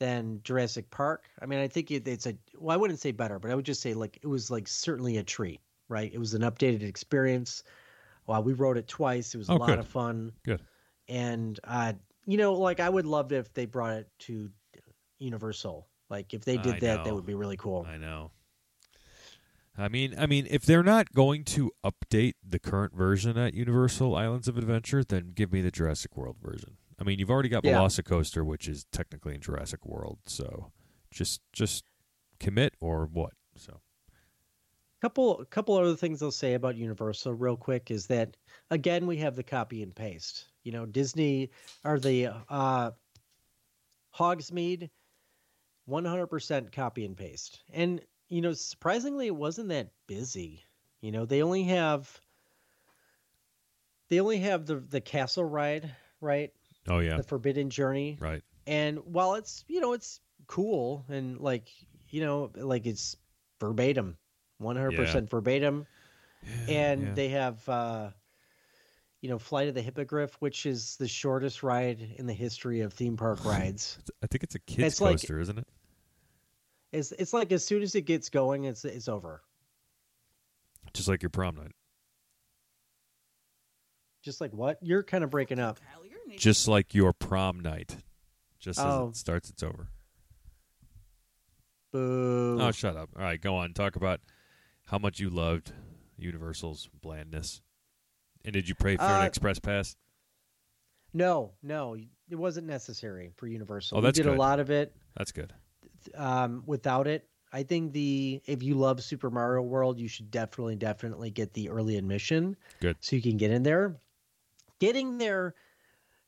[0.00, 1.28] than Jurassic Park.
[1.40, 3.64] I mean, I think it, it's a well, I wouldn't say better, but I would
[3.64, 6.12] just say like it was like certainly a treat, right?
[6.12, 7.62] It was an updated experience.
[8.26, 9.34] Well, we rode it twice.
[9.34, 9.78] It was a Oh, lot good.
[9.80, 10.32] of fun.
[10.44, 10.60] Good.
[11.08, 11.92] And uh,
[12.26, 14.50] you know, like I would love it if they brought it to
[15.18, 15.86] Universal.
[16.10, 17.86] Like if they did I that, that would be really cool.
[17.88, 18.30] I know.
[19.76, 24.14] I mean, I mean, if they're not going to update the current version at Universal
[24.14, 26.76] Islands of Adventure, then give me the Jurassic World version.
[26.98, 27.78] I mean, you've already got Yeah.
[27.78, 30.72] Velocicoaster, which is technically in Jurassic World, so
[31.10, 31.84] just just
[32.38, 33.32] commit or what?
[33.56, 33.80] So
[35.00, 38.38] couple couple other things I'll say about Universal real quick is that
[38.70, 40.46] again we have the copy and paste.
[40.62, 41.50] You know, Disney
[41.84, 42.92] or the uh
[44.16, 44.88] Hogsmeade
[45.88, 47.62] 100% copy and paste.
[47.72, 50.62] And you know, surprisingly it wasn't that busy.
[51.02, 52.20] You know, they only have
[54.08, 56.52] they only have the the castle ride, right?
[56.88, 58.16] Oh yeah, The Forbidden Journey.
[58.20, 58.42] right.
[58.66, 61.68] And while it's, you know, it's cool and like,
[62.10, 63.16] you know, like it's
[63.60, 64.16] verbatim,
[64.60, 65.86] 100% verbatim.
[66.68, 67.14] And Yeah.
[67.14, 68.10] they have, uh,
[69.20, 72.92] you know, Flight of the Hippogriff, which is the shortest ride in the history of
[72.92, 73.98] theme park rides.
[74.22, 75.66] I think it's a kids It's like- coaster, isn't it?
[76.92, 79.42] It's it's like as soon as it gets going, it's it's over.
[80.92, 81.72] Just like your prom night.
[84.22, 84.78] Just like what?
[84.82, 85.80] You're kind of breaking up.
[85.80, 86.40] Kyle, you're an idiot.
[86.42, 87.96] Just like your prom night.
[88.60, 89.08] Just as Oh.
[89.08, 89.88] it starts, it's over.
[91.92, 92.58] Boo.
[92.60, 93.10] Oh, shut up.
[93.16, 93.72] All right, go on.
[93.72, 94.20] Talk about
[94.86, 95.72] how much you loved
[96.16, 97.60] Universal's blandness.
[98.44, 99.96] And did you pray for an Uh, express pass?
[101.12, 101.94] no, no,
[102.28, 103.98] it wasn't necessary for Universal.
[103.98, 104.36] Oh, that's we did good.
[104.36, 105.54] a lot of it That's good.
[106.14, 107.28] um, without it.
[107.52, 111.68] I think the if you love Super Mario World, you should definitely definitely get the
[111.68, 112.56] early admission.
[112.80, 112.96] Good.
[113.00, 113.96] So you can get in there.
[114.80, 115.54] Getting there,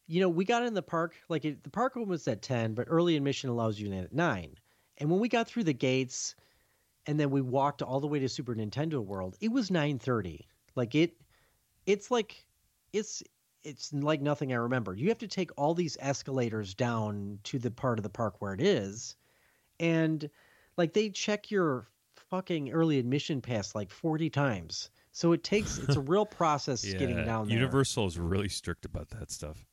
[0.07, 2.75] you know, we got in the park like it, the park open was at ten,
[2.75, 4.55] but early admission allows you in at nine.
[4.99, 6.35] And when we got through the gates,
[7.07, 10.47] and then we walked all the way to Super Nintendo World, it was nine thirty.
[10.75, 11.14] Like it,
[11.87, 12.45] it's like
[12.92, 13.23] it's
[13.64, 14.95] it's like nothing I remember.
[14.95, 18.55] You have to take all these escalators down to the part of the park where
[18.55, 19.16] it is,
[19.81, 20.31] and
[20.77, 21.88] like they check your
[22.31, 24.90] fucking early admission pass like 40 times.
[25.12, 27.57] So it takes it's a real process getting down there.
[27.57, 29.64] Universal is really strict about that stuff.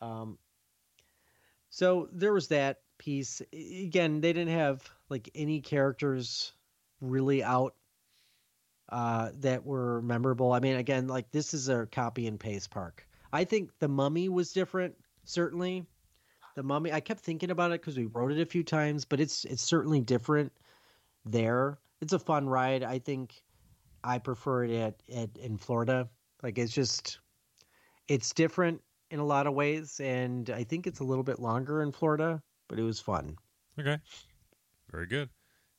[0.00, 0.38] Um
[1.70, 3.42] so there was that piece.
[3.52, 6.52] Again, they didn't have like any characters
[7.00, 7.74] really out
[8.88, 10.52] uh that were memorable.
[10.52, 13.06] I mean, again, like this is a copy and paste park.
[13.32, 15.84] I think the mummy was different, certainly.
[16.54, 19.20] The mummy I kept thinking about it because we wrote it a few times, but
[19.20, 20.52] it's it's certainly different
[21.24, 21.78] there.
[22.00, 22.82] It's a fun ride.
[22.82, 23.42] I think
[24.02, 26.08] I prefer it at, at in Florida.
[26.42, 27.18] Like it's just
[28.08, 31.82] it's different in a lot of ways, and I think it's a little bit longer
[31.82, 33.36] in Florida, but it was fun.
[33.78, 33.98] Okay.
[34.90, 35.30] Very good.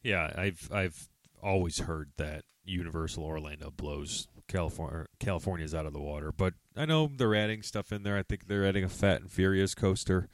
[0.03, 1.09] Yeah, I've I've
[1.41, 7.09] always heard that Universal Orlando blows California California's out of the water, but I know
[7.13, 8.17] they're adding stuff in there.
[8.17, 10.29] I think they're adding a Fast and Furious coaster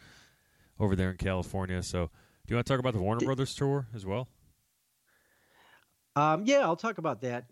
[0.80, 1.82] over there in California.
[1.84, 2.08] So,
[2.46, 4.28] do you want to talk about the Warner Brothers tour as well?
[6.16, 7.46] Um, yeah, I'll talk about that.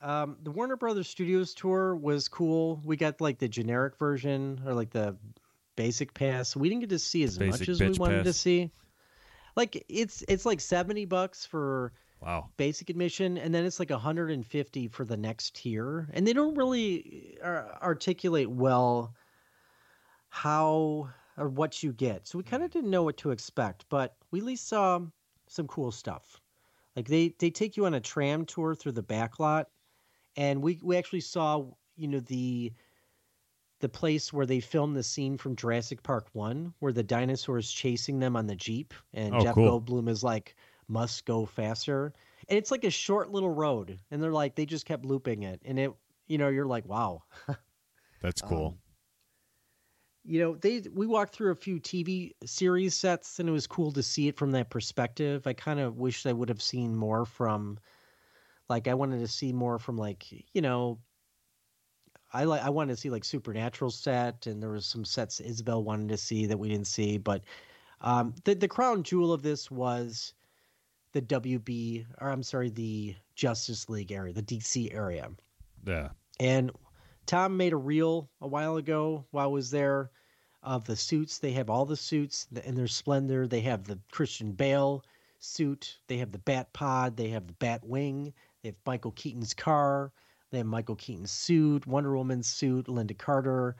[0.00, 2.80] Um, the Warner Brothers Studios tour was cool.
[2.84, 5.16] We got like the generic version or like the
[5.76, 6.56] basic pass.
[6.56, 8.70] We didn't get to see as Basic much as we wanted to see.
[9.56, 12.50] Like it's it's like seventy bucks for Wow.
[12.56, 16.08] basic admission, and then it's like hundred and fifty for the next tier.
[16.12, 19.14] And they don't really uh, articulate well
[20.30, 22.26] how or what you get.
[22.26, 25.00] So we kind of didn't know what to expect, but we at least saw
[25.48, 26.40] some cool stuff.
[26.96, 29.68] Like they they take you on a tram tour through the back lot,
[30.38, 32.72] and we we actually saw you know the
[33.80, 38.18] the place where they filmed the scene from Jurassic Park One, where the dinosaurs chasing
[38.20, 39.80] them on the jeep, and Oh, Jeff cool.
[39.80, 40.54] Goldblum is like
[40.88, 42.12] must go faster,
[42.48, 45.60] and it's like a short little road, and they're like they just kept looping it,
[45.64, 45.92] and it
[46.28, 47.22] you know you're like wow,
[48.20, 48.74] That's cool.
[48.74, 48.80] Um,
[50.24, 53.92] you know they we walked through a few tv series sets and it was cool
[53.92, 57.24] to see it from that perspective i kind of wish i would have seen more
[57.24, 57.78] from
[58.68, 60.98] like i wanted to see more from like you know
[62.32, 65.82] i like i wanted to see like supernatural set and there was some sets isabel
[65.82, 67.42] wanted to see that we didn't see but
[68.00, 70.34] um the, the crown jewel of this was
[71.12, 75.28] the wb or i'm sorry the justice league area the dc area
[75.86, 76.08] yeah.
[76.40, 76.70] and
[77.28, 80.10] Tom made a reel a while ago while I was there
[80.62, 81.38] of the suits.
[81.38, 83.46] They have all the suits in their splendor.
[83.46, 85.04] They have the Christian Bale
[85.38, 85.98] suit.
[86.06, 87.18] They have the Bat Pod.
[87.18, 88.32] They have the Bat Wing.
[88.68, 90.12] They have Michael Keaton's car.
[90.50, 93.76] They have Michael Keaton's suit, Wonder Woman's suit, Lynda Carter.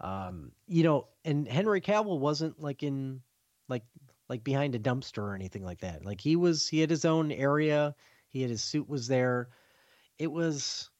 [0.00, 3.22] Um, you know, and Henry Cavill wasn't like in
[3.68, 3.82] like
[4.28, 6.04] like behind a dumpster or anything like that.
[6.04, 7.96] Like he was he had his own area.
[8.28, 9.48] He had his suit was there.
[10.16, 10.90] It was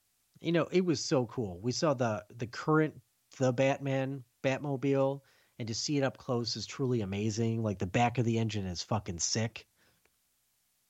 [0.41, 1.61] you know, it was so cool.
[1.63, 3.01] We saw the the current
[3.39, 5.21] the Batman Batmobile
[5.61, 7.63] and to see it up close is truly amazing.
[7.63, 9.69] Like the back of the engine is fucking sick.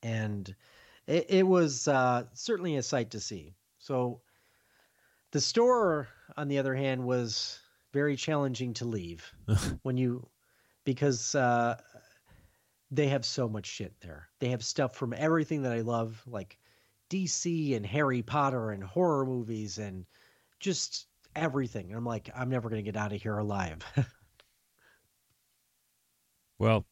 [0.02, 0.54] And
[1.10, 3.54] it, it was uh, certainly a sight to see.
[3.78, 4.20] So
[5.32, 7.58] the store, on the other hand, was
[7.92, 9.30] very challenging to leave
[9.82, 10.28] when you
[10.84, 11.76] because uh,
[12.90, 14.28] they have so much shit there.
[14.38, 16.58] They have stuff from everything that I love, like
[17.10, 20.06] DC and Harry Potter and horror movies and
[20.60, 21.88] just everything.
[21.88, 23.78] And I'm like, I'm never going to get out of here alive.
[26.60, 26.84] Well,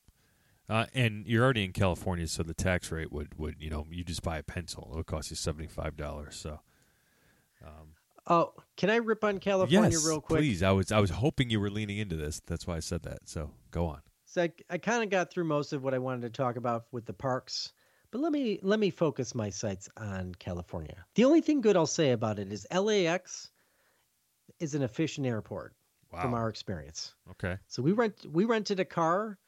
[0.69, 4.05] uh, and you're already in California, so the tax rate would, would you know you
[4.05, 6.37] just buy a pencil, it would cost you seventy five dollars.
[6.37, 6.61] So,
[7.64, 7.95] um,
[8.27, 10.41] oh, can I rip on California yes, real quick?
[10.41, 10.62] please.
[10.62, 12.41] I was I was hoping you were leaning into this.
[12.47, 13.21] That's why I said that.
[13.29, 14.01] So go on.
[14.27, 16.85] So I, I kind of got through most of what I wanted to talk about
[16.93, 17.73] with the parks,
[18.11, 21.05] but let me let me focus my sights on California.
[21.14, 23.51] The only thing good I'll say about it is LAX
[24.61, 25.75] is an efficient airport
[26.12, 26.23] Wow.
[26.23, 27.14] from our experience.
[27.33, 27.59] okay.
[27.66, 29.39] So we rent we rented a car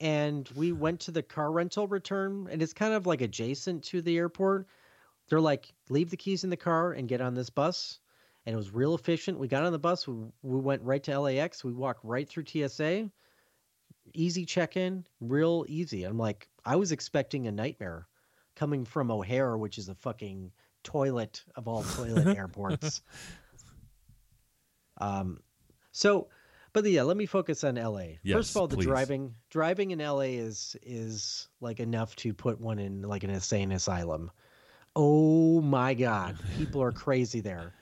[0.00, 4.00] and we went to the car rental return and it's kind of like adjacent to
[4.00, 4.66] the airport.
[5.28, 7.98] They're like leave the keys in the car and get on this bus.
[8.46, 9.38] And it was real efficient.
[9.38, 12.44] We got on the bus, we, we went right to LAX, we walked right through
[12.46, 13.10] TSA.
[14.14, 16.04] Easy check-in, real easy.
[16.04, 18.06] I'm like I was expecting a nightmare
[18.56, 23.02] coming from O'Hare, which is a fucking toilet of all toilet airports.
[24.98, 25.40] Um
[25.90, 26.28] so
[26.82, 28.18] but yeah, let me focus on LA.
[28.22, 28.86] Yes, First of all, the please.
[28.86, 33.72] driving driving in LA is is like enough to put one in like an insane
[33.72, 34.30] asylum.
[34.96, 37.74] Oh my god, people are crazy there.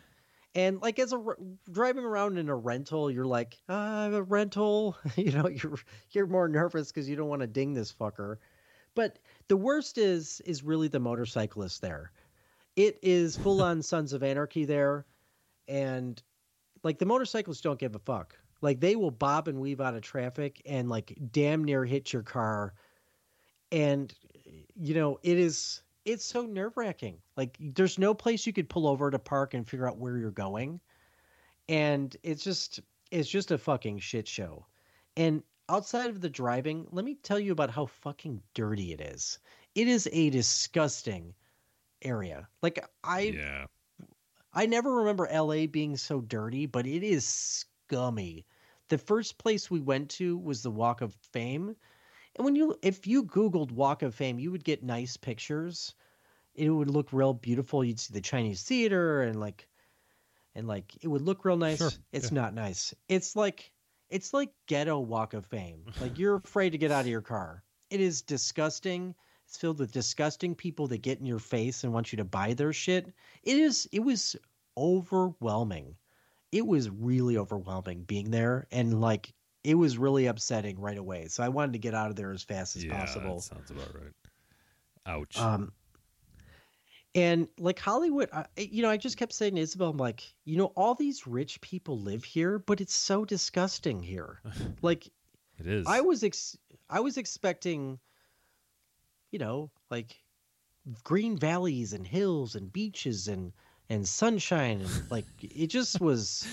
[0.55, 1.23] And like as a
[1.71, 4.97] driving around in a rental, you're like, ah, I have a rental.
[5.17, 5.79] you know, you're
[6.13, 8.39] you're more nervous because you don't want to ding this fucker.
[8.95, 9.19] But
[9.49, 12.11] the worst is is really the motorcyclist there.
[12.75, 15.05] It is full on Sons of Anarchy there,
[15.69, 16.23] and
[16.83, 18.39] like the motorcyclists don't give a fuck.
[18.67, 22.25] Like they will bob and weave out of traffic and like damn near hit your
[22.25, 22.75] car.
[23.71, 24.13] And
[24.75, 27.19] you know, it is it's so nerve wracking.
[27.37, 30.33] Like there's no place you could pull over to park and figure out where you're
[30.33, 30.81] going.
[31.69, 32.81] And it's just
[33.13, 34.67] it's just a fucking shit show.
[35.17, 39.39] And outside of the driving, let me tell you about how fucking dirty it is.
[39.77, 41.35] It is a disgusting
[42.03, 42.49] area.
[42.63, 43.67] Like I yeah.
[44.53, 48.45] I never remember LA being so dirty, but it is scummy.
[48.89, 51.75] The first place we went to was the Walk of Fame.
[52.37, 55.95] And when you if you googled Walk of Fame, you would get nice pictures.
[56.55, 57.85] It would look real beautiful.
[57.85, 59.69] You'd see the Chinese theater and like
[60.55, 61.79] and like it would look real nice.
[61.79, 62.41] Sure, It's yeah.
[62.41, 62.95] not nice.
[63.09, 63.73] It's like
[64.09, 65.85] it's like ghetto Walk of Fame.
[66.01, 67.63] Like you're afraid to get out of your car.
[67.91, 69.15] It is disgusting.
[69.47, 72.55] It's filled with disgusting people that get in your face and want you to buy
[72.55, 73.13] their shit.
[73.43, 74.37] It is it was
[74.77, 75.97] overwhelming.
[76.53, 79.33] It was really overwhelming being there and like
[79.65, 81.27] it was really upsetting right away.
[81.27, 83.41] So I wanted to get out of there as fast as yeah, possible.
[83.41, 84.13] Sounds about right.
[85.07, 85.39] Ouch.
[85.39, 85.73] Um,
[87.17, 90.57] and like Hollywood, I, you know, I just kept saying to Isabel, I'm like, you
[90.57, 94.41] know, all these rich people live here, but it's so disgusting here.
[94.83, 95.09] like
[95.59, 95.87] it is.
[95.89, 97.99] I was, ex- I was expecting,
[99.33, 100.15] you know, like
[101.03, 103.53] green valleys and hills and beaches and
[103.89, 106.47] and sunshine and like it just was.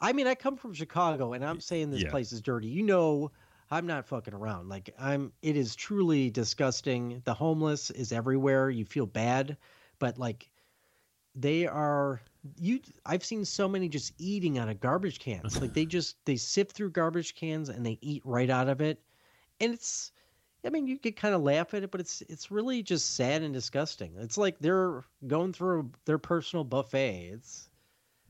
[0.00, 2.10] I mean, I come from Chicago, and I'm saying this Yeah.
[2.10, 2.68] place is dirty.
[2.68, 3.32] You know,
[3.70, 4.68] I'm not fucking around.
[4.68, 7.20] Like I'm it is truly disgusting.
[7.24, 8.70] The homeless is everywhere.
[8.70, 9.56] You feel bad,
[9.98, 10.50] but like
[11.34, 12.22] they are
[12.56, 15.60] you I've seen so many just eating out of garbage cans.
[15.60, 19.02] like they just they sift through garbage cans and they eat right out of it.
[19.60, 20.12] And it's
[20.64, 23.42] I mean, you could kind of laugh at it, but it's it's really just sad
[23.42, 24.14] and disgusting.
[24.18, 27.30] It's like they're going through their personal buffet.
[27.34, 27.68] It's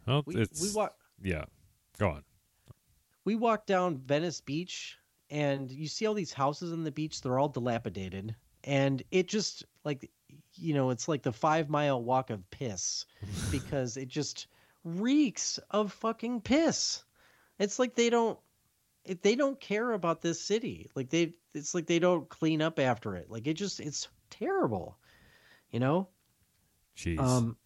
[0.06, 1.44] well, we it's we walk yeah.
[1.98, 2.22] Go on.
[3.24, 4.98] we walked down Venice Beach
[5.30, 8.34] and you see all these houses on the beach, they're all dilapidated.
[8.64, 10.10] And it just like
[10.54, 13.06] you know, it's like the five mile walk of piss
[13.50, 14.48] because it just
[14.84, 17.04] reeks of fucking piss.
[17.58, 18.38] It's like they don't
[19.22, 20.90] they don't care about this city.
[20.94, 23.30] Like they it's like they don't clean up after it.
[23.30, 24.98] Like it just it's terrible.
[25.70, 26.08] You know?
[26.96, 27.18] Jeez.
[27.18, 27.56] Um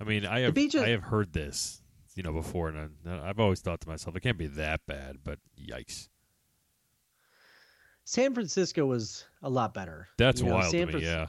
[0.00, 1.80] I mean, I have I have heard this,
[2.16, 5.18] you know, before, and I, I've always thought to myself, it can't be that bad.
[5.22, 6.08] But yikes,
[8.04, 10.08] San Francisco was a lot better.
[10.18, 10.92] that's You know, wild San to me.
[10.92, 11.26] Fran- Yeah,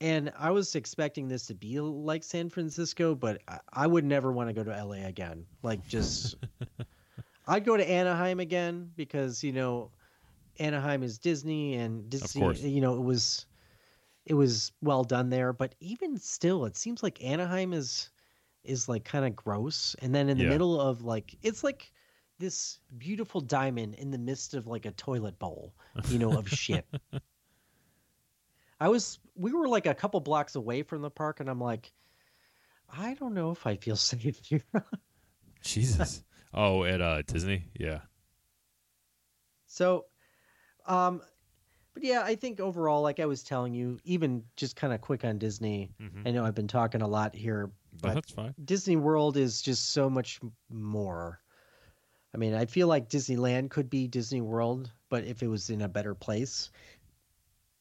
[0.00, 4.30] And I was expecting this to be like San Francisco, but I, I would never
[4.32, 5.44] want to go to LA again.
[5.62, 6.36] Like, just
[7.46, 9.90] I'd go to Anaheim again because you know
[10.58, 12.68] Anaheim is Disney and Disney.
[12.68, 13.46] You know, it was
[14.26, 18.10] it was well done there, but even still, it seems like Anaheim is
[18.64, 19.96] is like kind of gross.
[20.00, 20.50] And then in the Yeah.
[20.50, 21.92] middle of like it's like
[22.38, 25.74] this beautiful diamond in the midst of like a toilet bowl,
[26.08, 26.86] you know, of shit.
[28.80, 31.92] I was we were like a couple blocks away from the park and I'm like
[32.88, 34.64] I don't know if I feel safe here.
[35.62, 36.24] Jesus.
[36.54, 37.64] Oh, at uh, Disney.
[37.78, 38.00] Yeah,
[39.66, 40.06] so
[40.86, 41.22] um
[41.94, 45.24] but yeah, I think overall like I was telling you, even just kind of quick
[45.24, 45.90] on Disney.
[46.00, 46.26] Mhm.
[46.26, 48.54] I know I've been talking a lot here, but but that's fine.
[48.64, 50.40] Disney World is just so much
[50.70, 51.40] more.
[52.34, 55.82] I mean, I feel like Disneyland could be Disney World, but if it was in
[55.82, 56.70] a better place.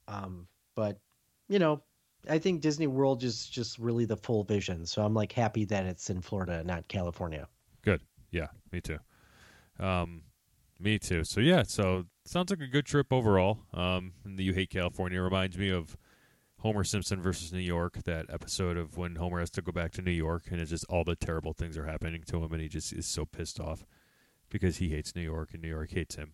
[0.10, 1.00] Um, but
[1.48, 1.82] you know,
[2.30, 4.86] I think Disney World is just really the full vision.
[4.86, 7.48] So I'm like happy that it's in Florida, not California.
[7.82, 8.02] Good.
[8.32, 9.00] Yeah, me too.
[9.80, 10.24] Um,
[10.80, 11.24] me too.
[11.24, 13.60] So yeah, so sounds like a good trip overall.
[13.74, 15.98] Um, and the you hate California reminds me of
[16.60, 20.02] Homer Simpson versus New York, that episode of when Homer has to go back to
[20.02, 22.68] New York and it's just all the terrible things are happening to him and he
[22.68, 23.84] just is so pissed off
[24.50, 26.34] because he hates New York and New York hates him.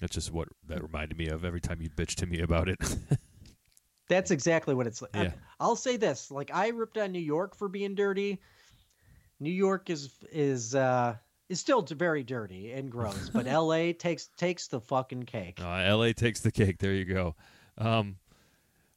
[0.00, 2.78] That's just what that reminded me of every time you bitch to me about it.
[4.08, 5.10] That's exactly what it's like.
[5.14, 5.32] Yeah.
[5.60, 8.40] I'll say this: like I ripped on New York for being dirty.
[9.38, 11.16] New York is is uh
[11.48, 13.92] is still very dirty and gross, but L.A.
[13.92, 15.60] takes takes the fucking cake.
[15.62, 16.12] Uh, L.A.
[16.12, 16.78] takes the cake.
[16.78, 17.34] There you go.
[17.76, 18.16] Um,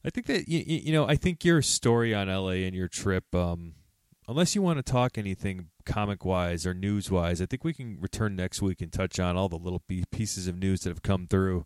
[0.04, 1.06] I think that you, you know.
[1.06, 2.64] I think your story on L.A.
[2.64, 3.74] and your trip, um,
[4.28, 7.98] unless you want to talk anything comic wise or news wise, I think we can
[8.00, 11.26] return next week and touch on all the little pieces of news that have come
[11.26, 11.64] through.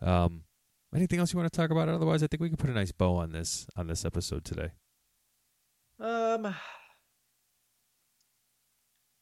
[0.00, 0.44] Um,
[0.94, 1.88] anything else you want to talk about?
[1.88, 4.70] Otherwise, I think we can put a nice bow on this on this episode today.
[6.00, 6.54] Um.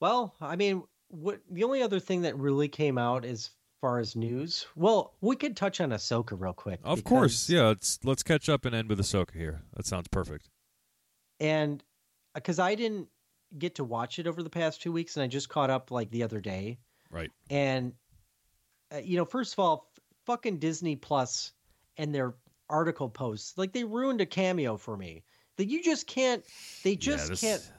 [0.00, 4.16] Well, I mean, what the only other thing that really came out as far as
[4.16, 4.66] news?
[4.76, 6.80] Well, we could touch on Ahsoka real quick.
[6.84, 7.68] Of course, yeah.
[7.68, 9.62] Let's let's catch up and end with Ahsoka here.
[9.74, 10.48] That sounds perfect.
[11.38, 11.82] and
[12.34, 13.08] because I didn't
[13.58, 16.10] get to watch it over the past two weeks, and I just caught up like
[16.10, 16.78] the other day,
[17.10, 17.30] Right.
[17.50, 17.92] and
[18.94, 21.52] uh, you know, first of all, f- fucking Disney Plus
[21.96, 22.34] and their
[22.68, 25.24] article posts, like they ruined a cameo for me.
[25.56, 26.42] That you just can't,
[26.84, 27.72] they just yeah, this- can't.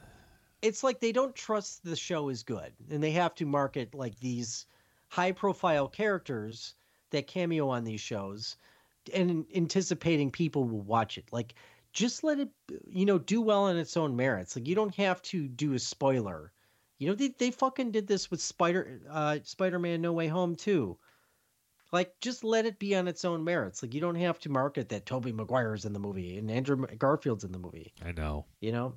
[0.62, 4.18] It's like they don't trust the show is good, and they have to market like
[4.20, 4.66] these
[5.08, 6.74] high-profile characters
[7.10, 8.56] that cameo on these shows,
[9.12, 11.26] and anticipating people will watch it.
[11.32, 11.54] Like,
[11.92, 12.48] just let it,
[12.86, 14.56] you know, do well on its own merits.
[14.56, 16.52] Like, you don't have to do a spoiler.
[16.98, 20.96] You know, they they fucking did this with Spider uh Spider-Man No Way Home too.
[21.90, 23.82] Like, just let it be on its own merits.
[23.82, 27.44] Like, you don't have to market that Tobey Maguire's in the movie and Andrew Garfield's
[27.44, 27.92] in the movie.
[28.02, 28.46] I know.
[28.60, 28.94] You know.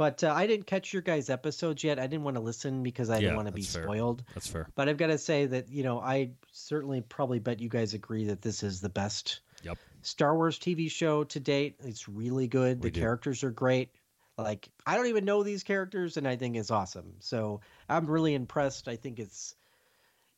[0.00, 1.98] But uh, I didn't catch your guys' episodes yet.
[1.98, 3.82] I didn't want to listen because I Yeah, didn't want to be fair.
[3.82, 4.24] spoiled.
[4.32, 4.66] That's fair.
[4.74, 8.24] But I've got to say that you know I certainly probably bet you guys agree
[8.28, 9.76] that this is the best Yep.
[10.00, 11.76] Star Wars TV show to date.
[11.84, 12.82] It's really good.
[12.82, 13.00] We the do.
[13.02, 13.90] characters are great.
[14.38, 17.16] Like I don't even know these characters, and I think it's awesome.
[17.20, 18.88] So I'm really impressed.
[18.88, 19.54] I think it's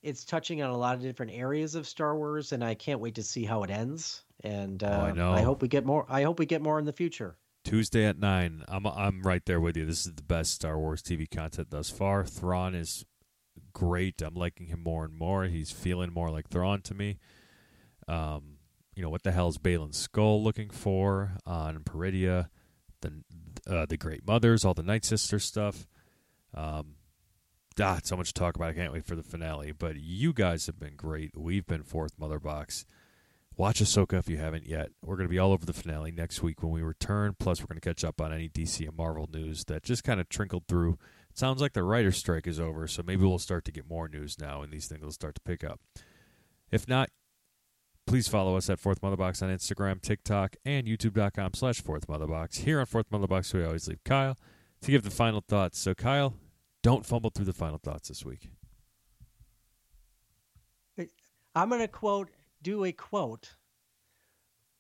[0.03, 3.15] it's touching on a lot of different areas of Star Wars, and I can't wait
[3.15, 4.25] to see how it ends.
[4.43, 5.31] And uh, Oh, I know.
[5.31, 6.05] I hope we get more.
[6.09, 7.37] I hope we get more in the future.
[7.65, 8.65] Tuesday at nine.
[8.69, 9.87] I'm I'm right there with you.
[9.87, 12.25] This is the best Star Wars TV content thus far.
[12.25, 13.05] Thrawn is
[13.73, 14.21] great.
[14.23, 15.45] I'm liking him more and more.
[15.45, 17.19] He's feeling more like Thrawn to me.
[18.09, 18.59] Um,
[18.95, 22.49] you know what the hell is Baylan Skoll looking for on Peridea?
[23.01, 23.23] The
[23.67, 25.87] uh, the Great Mothers, all the Night Sister stuff.
[26.55, 26.97] Um,
[27.81, 28.71] ah, so much to talk about.
[28.71, 29.73] I can't wait for the finale.
[29.73, 31.37] But you guys have been great.
[31.37, 32.85] We've been fourth Mother Box.
[33.57, 34.89] Watch Ahsoka if you haven't yet.
[35.05, 37.37] We're going to be all over the finale next week when we return.
[37.39, 40.21] Plus, we're going to catch up on any DC and Marvel news that just kind
[40.21, 40.99] of trickled through.
[41.31, 44.09] It sounds like the writer's strike is over, so maybe we'll start to get more
[44.09, 45.81] news now and these things will start to pick up.
[46.71, 47.11] If not,
[48.07, 52.27] please follow us at Fourth Mother Box on Instagram, TikTok, and YouTube.com slash Fourth Mother
[52.27, 52.59] Box.
[52.59, 54.37] Here on Fourth Mother Box, we always leave Kyle
[54.81, 55.79] to give the final thoughts.
[55.79, 56.35] So, Kyle,
[56.83, 58.51] don't fumble through the final thoughts this week.
[61.55, 62.31] I'm going to quote
[62.63, 63.55] do a quote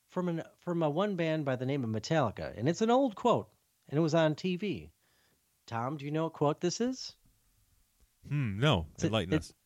[0.08, 3.14] from an from a one band by the name of Metallica, and it's an old
[3.14, 3.48] quote,
[3.88, 4.90] and it was on TV.
[5.66, 7.14] Tom, do you know what quote this is?
[8.28, 9.56] Hmm, no, It's a- enlighten it's- us.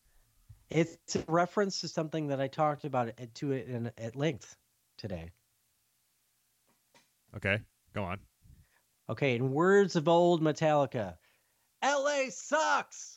[0.69, 4.57] It's a reference to something that I talked about it to it in, at length
[4.97, 5.31] today.
[7.37, 7.61] Okay,
[7.93, 8.19] go on.
[9.09, 11.19] Okay, in words of old Metallica,
[11.83, 12.31] "L.A.
[12.31, 13.16] sucks."